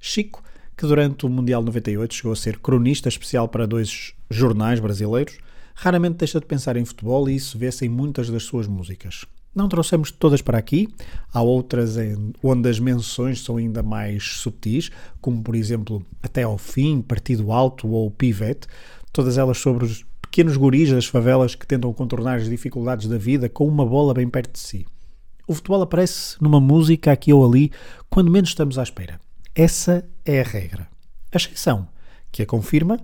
Chico, 0.00 0.42
que 0.74 0.86
durante 0.86 1.26
o 1.26 1.28
Mundial 1.28 1.62
98 1.62 2.14
chegou 2.14 2.32
a 2.32 2.36
ser 2.36 2.58
cronista 2.58 3.10
especial 3.10 3.46
para 3.46 3.66
dois 3.66 4.14
jornais 4.30 4.80
brasileiros, 4.80 5.36
raramente 5.74 6.16
deixa 6.16 6.40
de 6.40 6.46
pensar 6.46 6.78
em 6.78 6.84
futebol 6.84 7.28
e 7.28 7.36
isso 7.36 7.58
vê-se 7.58 7.84
em 7.84 7.90
muitas 7.90 8.30
das 8.30 8.44
suas 8.44 8.66
músicas. 8.66 9.26
Não 9.54 9.68
trouxemos 9.68 10.10
todas 10.10 10.40
para 10.40 10.56
aqui, 10.56 10.88
há 11.32 11.42
outras 11.42 11.96
onde 12.42 12.68
as 12.70 12.78
menções 12.78 13.42
são 13.42 13.58
ainda 13.58 13.82
mais 13.82 14.24
subtis, 14.24 14.90
como 15.20 15.42
por 15.42 15.54
exemplo 15.54 16.04
Até 16.22 16.42
ao 16.42 16.56
Fim, 16.56 17.02
Partido 17.02 17.52
Alto 17.52 17.86
ou 17.88 18.10
Pivete, 18.10 18.66
todas 19.12 19.36
elas 19.36 19.58
sobre 19.58 19.84
os 19.84 20.06
pequenos 20.22 20.56
guris 20.56 20.90
das 20.90 21.04
favelas 21.04 21.54
que 21.54 21.66
tentam 21.66 21.92
contornar 21.92 22.36
as 22.38 22.48
dificuldades 22.48 23.06
da 23.06 23.18
vida 23.18 23.50
com 23.50 23.68
uma 23.68 23.84
bola 23.84 24.14
bem 24.14 24.26
perto 24.26 24.52
de 24.52 24.58
si. 24.58 24.86
O 25.46 25.52
futebol 25.52 25.82
aparece 25.82 26.36
numa 26.40 26.58
música 26.58 27.12
aqui 27.12 27.30
ou 27.30 27.44
ali 27.44 27.70
quando 28.08 28.30
menos 28.30 28.48
estamos 28.48 28.78
à 28.78 28.82
espera. 28.82 29.20
Essa 29.54 30.08
é 30.24 30.40
a 30.40 30.44
regra. 30.44 30.88
A 31.30 31.36
exceção, 31.36 31.86
que 32.30 32.42
a 32.42 32.46
confirma, 32.46 32.98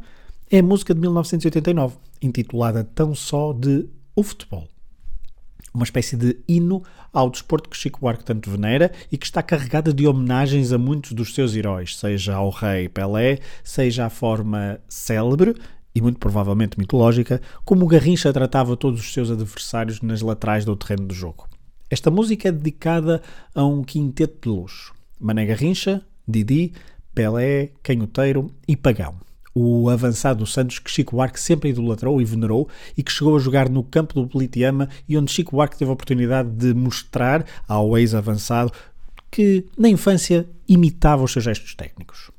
é 0.51 0.61
a 0.61 0.63
música 0.63 0.95
de 0.95 1.01
1989, 1.01 1.97
intitulada 2.23 2.83
tão 2.83 3.15
só 3.15 3.53
de 3.53 3.87
O 4.17 4.23
Futebol. 4.23 4.67
Uma 5.73 5.85
espécie 5.85 6.17
de 6.17 6.39
hino 6.49 6.83
ao 7.13 7.31
desporto 7.31 7.69
que 7.69 7.77
Chico 7.77 8.01
Buarque 8.01 8.25
tanto 8.25 8.51
venera 8.51 8.91
e 9.11 9.19
que 9.19 9.27
está 9.27 9.43
carregada 9.43 9.93
de 9.93 10.07
homenagens 10.07 10.73
a 10.73 10.79
muitos 10.79 11.13
dos 11.13 11.35
seus 11.35 11.55
heróis, 11.55 11.97
seja 11.97 12.35
ao 12.35 12.51
rei 12.51 12.89
Pelé, 12.89 13.39
seja 13.63 14.07
à 14.07 14.11
forma 14.11 14.81
célebre 14.89 15.55
e 15.95 16.01
muito 16.01 16.19
provavelmente 16.19 16.79
mitológica, 16.79 17.41
como 17.65 17.85
o 17.85 17.89
Garrincha 17.89 18.33
tratava 18.33 18.77
todos 18.77 19.01
os 19.01 19.13
seus 19.13 19.31
adversários 19.31 20.01
nas 20.01 20.21
laterais 20.23 20.65
do 20.65 20.77
terreno 20.77 21.09
do 21.09 21.15
jogo. 21.15 21.49
Esta 21.91 22.11
música 22.11 22.49
é 22.49 22.53
dedicada 22.53 23.23
a 23.55 23.65
um 23.65 23.83
quinteto 23.83 24.39
de 24.43 24.49
luxo. 24.49 24.95
Mané 25.19 25.47
Garrincha, 25.47 26.03
Didi, 26.27 26.73
Pelé, 27.15 27.71
Canhoteiro 27.83 28.53
e 28.67 28.77
Pagão. 28.77 29.28
O 29.61 29.91
avançado 29.91 30.39
do 30.39 30.47
Santos 30.47 30.79
que 30.79 30.89
Chico 30.89 31.17
Buarque 31.17 31.41
sempre 31.41 31.71
idolatrou 31.71 32.23
e 32.23 32.25
venerou 32.25 32.69
e 32.97 33.03
que 33.03 33.11
chegou 33.11 33.35
a 33.35 33.41
jogar 33.41 33.69
no 33.69 33.83
campo 33.83 34.15
do 34.15 34.29
Politeama 34.29 34.89
e 35.09 35.19
onde 35.19 35.33
Chico 35.33 35.51
Buarque 35.51 35.77
teve 35.77 35.91
a 35.91 35.95
oportunidade 35.95 36.49
de 36.49 36.73
mostrar 36.73 37.45
ao 37.67 37.99
ex-avançado 37.99 38.71
que 39.29 39.67
na 39.77 39.89
infância 39.89 40.49
imitava 40.69 41.25
os 41.25 41.33
seus 41.33 41.45
gestos 41.45 41.75
técnicos. 41.75 42.31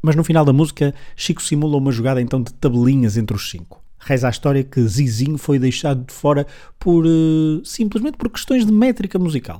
Mas 0.00 0.16
no 0.16 0.24
final 0.24 0.42
da 0.42 0.54
música, 0.54 0.94
Chico 1.14 1.42
simula 1.42 1.76
uma 1.76 1.92
jogada 1.92 2.22
então 2.22 2.42
de 2.42 2.54
tabelinhas 2.54 3.18
entre 3.18 3.36
os 3.36 3.50
cinco. 3.50 3.84
Reza 3.98 4.26
a 4.26 4.30
história 4.30 4.64
que 4.64 4.80
Zizinho 4.88 5.36
foi 5.36 5.58
deixado 5.58 6.02
de 6.06 6.14
fora 6.14 6.46
por 6.78 7.04
eh, 7.04 7.60
simplesmente 7.62 8.16
por 8.16 8.30
questões 8.30 8.64
de 8.64 8.72
métrica 8.72 9.18
musical. 9.18 9.58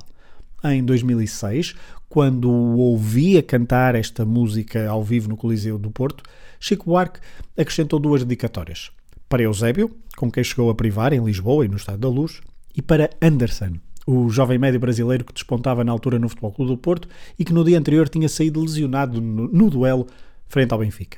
Em 0.65 0.81
2006, 0.81 1.75
quando 2.07 2.49
ouvia 2.49 3.43
cantar 3.43 3.95
esta 3.95 4.23
música 4.23 4.89
ao 4.89 5.03
vivo 5.03 5.27
no 5.27 5.35
Coliseu 5.35 5.77
do 5.77 5.91
Porto, 5.91 6.23
Chico 6.57 6.85
Buarque 6.85 7.19
acrescentou 7.57 7.99
duas 7.99 8.23
dedicatórias. 8.23 8.89
Para 9.27 9.43
Eusébio, 9.43 9.91
com 10.15 10.31
quem 10.31 10.41
chegou 10.41 10.69
a 10.69 10.75
privar 10.75 11.11
em 11.11 11.21
Lisboa 11.21 11.65
e 11.65 11.67
no 11.67 11.75
Estado 11.75 11.97
da 11.97 12.07
Luz, 12.07 12.39
e 12.73 12.81
para 12.81 13.09
Anderson, 13.21 13.73
o 14.07 14.29
jovem 14.29 14.57
médio 14.57 14.79
brasileiro 14.79 15.25
que 15.25 15.33
despontava 15.33 15.83
na 15.83 15.91
altura 15.91 16.17
no 16.17 16.29
Futebol 16.29 16.53
Clube 16.53 16.71
do 16.71 16.77
Porto 16.77 17.09
e 17.37 17.43
que 17.43 17.53
no 17.53 17.65
dia 17.65 17.77
anterior 17.77 18.07
tinha 18.07 18.29
saído 18.29 18.61
lesionado 18.61 19.19
no, 19.19 19.49
no 19.49 19.69
duelo 19.69 20.07
frente 20.47 20.71
ao 20.71 20.79
Benfica. 20.79 21.17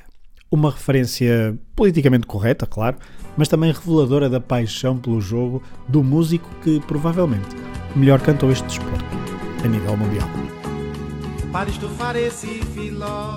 Uma 0.50 0.72
referência 0.72 1.56
politicamente 1.76 2.26
correta, 2.26 2.66
claro, 2.66 2.96
mas 3.36 3.46
também 3.46 3.70
reveladora 3.70 4.28
da 4.28 4.40
paixão 4.40 4.98
pelo 4.98 5.20
jogo 5.20 5.62
do 5.86 6.02
músico 6.02 6.48
que 6.64 6.80
provavelmente 6.80 7.54
melhor 7.94 8.20
cantou 8.20 8.50
este 8.50 8.66
desporto 8.66 9.15
a 9.66 9.68
nível 9.68 9.96
mundial. 9.96 10.28
Para 11.52 11.68
estufar 11.68 12.14
esse 12.14 12.62
filó, 12.72 13.36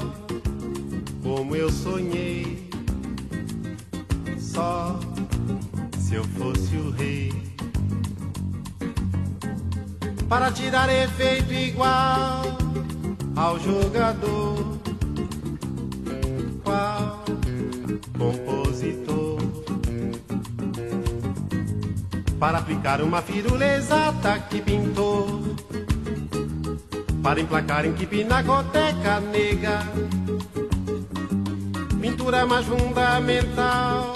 como 1.23 1.55
eu 1.55 1.71
sonhei. 1.71 2.69
Só 4.37 4.99
se 5.97 6.15
eu 6.15 6.23
fosse 6.23 6.75
o 6.75 6.91
rei. 6.91 7.33
Para 10.27 10.51
tirar 10.51 10.87
efeito 10.89 11.51
igual 11.51 12.43
ao 13.35 13.59
jogador. 13.59 14.77
Qual 16.63 17.23
compositor? 18.17 19.39
Para 22.39 22.59
aplicar 22.59 23.01
uma 23.01 23.21
firula 23.21 23.65
exata 23.65 24.37
que 24.39 24.61
pintou 24.61 25.48
para 27.21 27.41
emplacar 27.41 27.85
em 27.85 27.93
que 27.93 28.05
pinacoteca 28.05 29.19
nega. 29.19 29.79
Pintura 32.01 32.45
mais 32.45 32.65
fundamental 32.65 34.15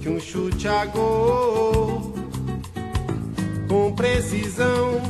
que 0.00 0.08
um 0.08 0.20
chute 0.20 0.68
a 0.68 0.84
gol. 0.86 2.14
Com 3.68 3.92
precisão 3.94 5.00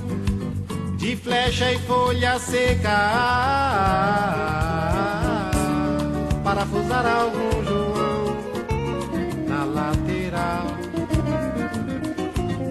de 0.97 1.17
flecha 1.17 1.73
e 1.73 1.79
folha 1.81 2.39
seca. 2.39 2.91
Parafusar 6.43 7.07
algum 7.07 7.65
João 7.65 8.37
na 9.47 9.65
lateral. 9.65 10.67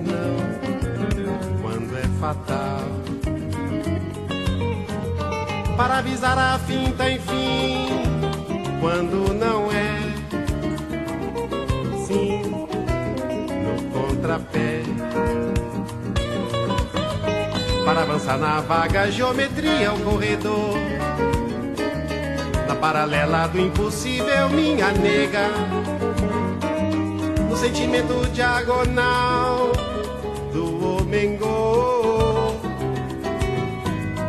Não, 0.08 1.62
quando 1.62 1.98
é 1.98 2.08
fatal 2.20 2.93
para 5.76 5.98
avisar 5.98 6.38
a 6.38 6.60
finta, 6.60 7.10
enfim, 7.10 7.88
quando 8.80 9.34
não 9.34 9.72
é. 9.72 10.14
Sim, 12.06 12.68
no 13.64 13.84
contrapé. 13.92 14.84
Para 17.86 18.02
avançar 18.02 18.38
na 18.38 18.62
vaga 18.62 19.12
geometria, 19.12 19.94
o 19.94 20.00
corredor. 20.00 20.78
Na 22.68 22.76
paralela 22.76 23.48
do 23.48 23.60
impossível, 23.60 24.50
minha 24.50 24.92
nega. 24.92 25.50
No 27.50 27.58
sentimento 27.58 28.30
diagonal 28.32 29.72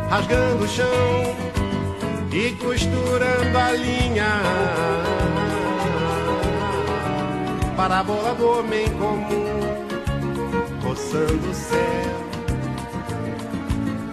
rasgando 0.09 0.63
o 0.63 0.67
chão 0.67 1.35
e 2.31 2.51
costurando 2.53 3.57
a 3.57 3.71
linha 3.71 4.41
para 7.77 7.99
a 7.99 8.03
bola 8.03 8.33
do 8.35 8.59
homem 8.59 8.89
comum, 8.91 9.85
roçando 10.83 11.49
o 11.49 11.53
céu. 11.53 11.79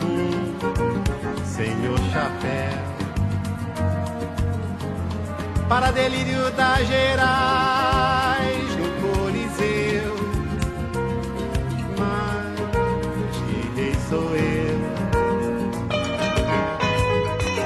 Hum, 0.05 0.55
senhor 1.45 1.99
chapéu, 2.13 2.79
para 5.69 5.91
delírio 5.91 6.51
das 6.53 6.87
gerais 6.87 7.92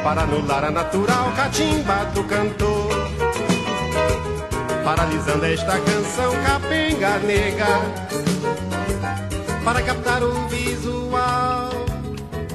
Para 0.07 0.23
anular 0.23 0.63
a 0.63 0.71
natural 0.71 1.33
catimba 1.35 2.05
do 2.15 2.23
cantor. 2.23 2.95
Paralisando 4.85 5.45
esta 5.47 5.81
canção 5.81 6.33
capenga 6.45 7.19
nega 7.19 7.67
Para 9.65 9.83
captar 9.83 10.23
o 10.23 10.47
visual 10.47 11.71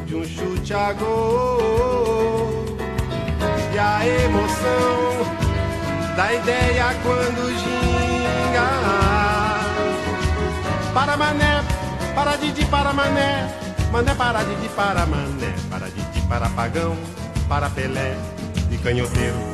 de 0.05 0.15
um 0.15 0.23
chute 0.23 0.73
a 0.73 0.93
gol. 0.93 2.63
E 3.73 3.77
a 3.77 4.07
emoção 4.07 5.25
da 6.15 6.33
ideia 6.33 6.95
quando 7.03 7.51
ginga. 7.59 8.69
Para 10.93 11.17
mané, 11.17 11.61
para 12.15 12.37
Didi, 12.37 12.63
para 12.67 12.93
mané. 12.93 13.53
Mané 13.91 14.15
para 14.15 14.41
Didi, 14.41 14.69
para 14.69 15.05
mané. 15.05 15.53
Para 15.69 15.89
Didi, 15.89 16.21
para 16.29 16.47
pagão, 16.51 16.95
para 17.51 17.69
Pelé 17.69 18.15
e 18.71 18.77
canhoteiro 18.77 19.50